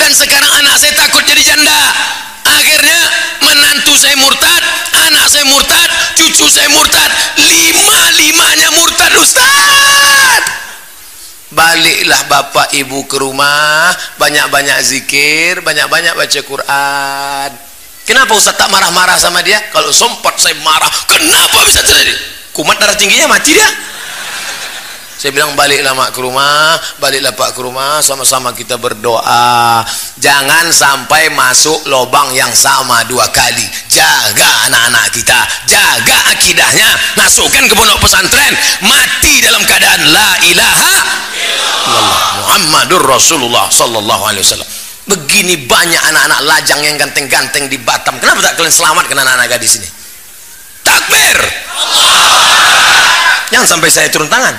[0.00, 1.82] Dan sekarang anak saya takut jadi janda.
[2.46, 3.00] Akhirnya
[3.42, 4.62] menantu saya murtad
[5.10, 7.10] anak saya murtad cucu saya murtad.
[7.42, 10.42] Lima limanya murtad ustad
[11.54, 13.90] baliklah bapak ibu ke rumah.
[14.18, 17.65] Banyak-banyak zikir banyak-banyak baca Quran
[18.06, 19.58] Kenapa Ustaz tak marah-marah sama dia?
[19.74, 22.14] Kalau sempat saya marah, kenapa bisa terjadi?
[22.54, 23.66] Kumat darah tingginya mati dia.
[25.16, 29.82] Saya bilang baliklah mak ke rumah, baliklah pak ke rumah, sama-sama kita berdoa.
[30.22, 33.64] Jangan sampai masuk lubang yang sama dua kali.
[33.90, 38.54] Jaga anak-anak kita, jaga akidahnya, masukkan ke pondok pesantren,
[38.84, 41.26] mati dalam keadaan la ilaha
[41.86, 48.18] illallah Muhammadur Rasulullah sallallahu alaihi wasallam begini banyak anak-anak lajang yang ganteng-ganteng di Batam.
[48.18, 49.88] Kenapa tak kalian selamat kena anak-anak gadis ini
[50.86, 51.38] takbir!
[53.50, 54.54] Jangan sampai saya turun tangan.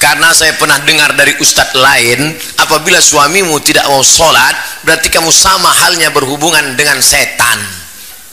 [0.00, 4.52] Karena saya pernah dengar dari ustadz lain apabila suamimu tidak mau sholat
[4.84, 7.56] berarti kamu sama halnya berhubungan dengan setan.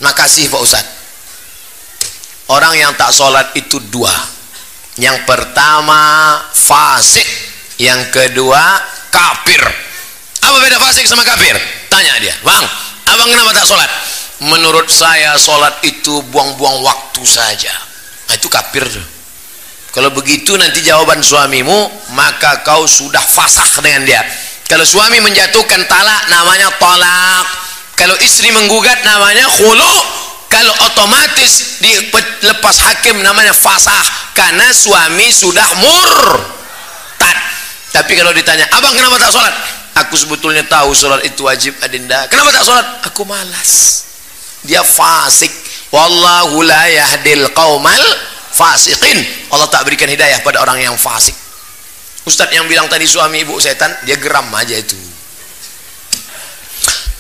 [0.03, 0.93] Makasih Pak Ustadz.
[2.51, 4.11] Orang yang tak sholat itu dua
[4.99, 7.27] yang pertama fasik.
[7.79, 8.61] Yang kedua
[9.13, 9.61] kafir.
[10.41, 11.53] Apa beda fasik sama kafir?
[11.91, 12.65] Tanya dia bang
[13.11, 13.91] abang kenapa tak sholat?
[14.41, 17.73] Menurut saya sholat itu buang-buang waktu saja.
[18.25, 18.87] Nah itu kafir
[19.91, 24.23] kalau begitu nanti jawaban suamimu maka kau sudah fasakh dengan dia.
[24.71, 27.43] Kalau suami menjatuhkan talak namanya talak.
[27.99, 29.95] Kalau istri menggugat namanya khulu
[30.51, 34.03] kalau otomatis dilepas hakim namanya fasah
[34.35, 37.37] karena suami sudah murtad
[37.91, 39.55] tapi kalau ditanya abang kenapa tak sholat?
[40.03, 42.27] Aku sebetulnya tahu sholat itu wajib adinda.
[42.31, 42.87] Kenapa tak sholat?
[43.11, 44.03] Aku malas.
[44.63, 45.51] Dia fasik.
[45.91, 47.99] Wallahu la yahdil qaumal
[48.51, 49.19] fasikin
[49.51, 51.35] Allah tak berikan hidayah pada orang yang fasik.
[52.23, 54.95] Ustadz yang bilang tadi suami ibu setan dia geram aja itu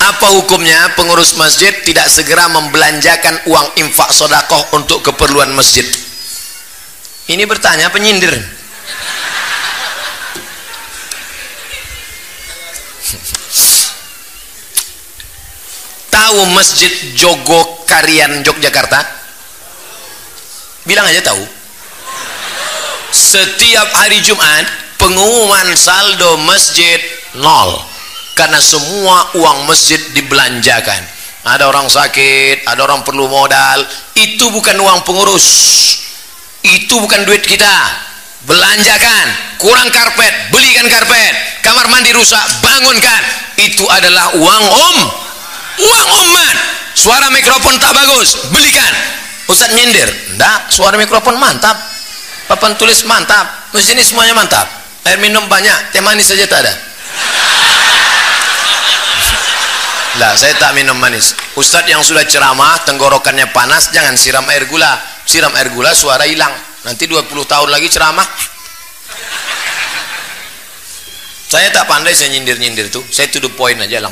[0.01, 5.85] apa hukumnya pengurus masjid tidak segera membelanjakan uang infak sodakoh untuk keperluan masjid?
[7.29, 8.33] Ini bertanya penyindir.
[16.09, 18.99] Tahu masjid Jogo Karian Yogyakarta?
[20.89, 21.43] Bilang aja tahu.
[23.13, 24.65] Setiap hari Jumat
[24.97, 26.97] pengumuman saldo masjid
[27.37, 27.90] nol
[28.35, 31.01] karena semua uang masjid dibelanjakan.
[31.41, 33.81] Ada orang sakit ada orang perlu modal.
[34.13, 35.47] Itu bukan uang pengurus.
[36.61, 37.75] Itu bukan duit kita.
[38.45, 39.57] Belanjakan.
[39.57, 41.33] Kurang karpet belikan karpet.
[41.65, 43.21] Kamar mandi rusak bangunkan.
[43.57, 44.97] Itu adalah uang om.
[45.81, 46.55] Uang umat.
[46.93, 48.93] Suara mikrofon tak bagus belikan.
[49.49, 50.09] Ustaz nyindir.
[50.37, 51.77] Enggak suara mikrofon mantap.
[52.45, 53.73] Papan tulis mantap.
[53.73, 54.69] Mesin semuanya mantap.
[55.01, 56.73] Air minum banyak teh manis saja tak ada
[60.19, 61.31] lah saya tak minum manis.
[61.55, 64.99] Ustadz yang sudah ceramah tenggorokannya panas jangan siram air gula.
[65.23, 66.51] Siram air gula suara hilang.
[66.83, 68.25] Nanti 20 tahun lagi ceramah.
[71.51, 73.05] Saya tak pandai saya nyindir-nyindir tuh.
[73.07, 74.09] Saya to the point aja langsung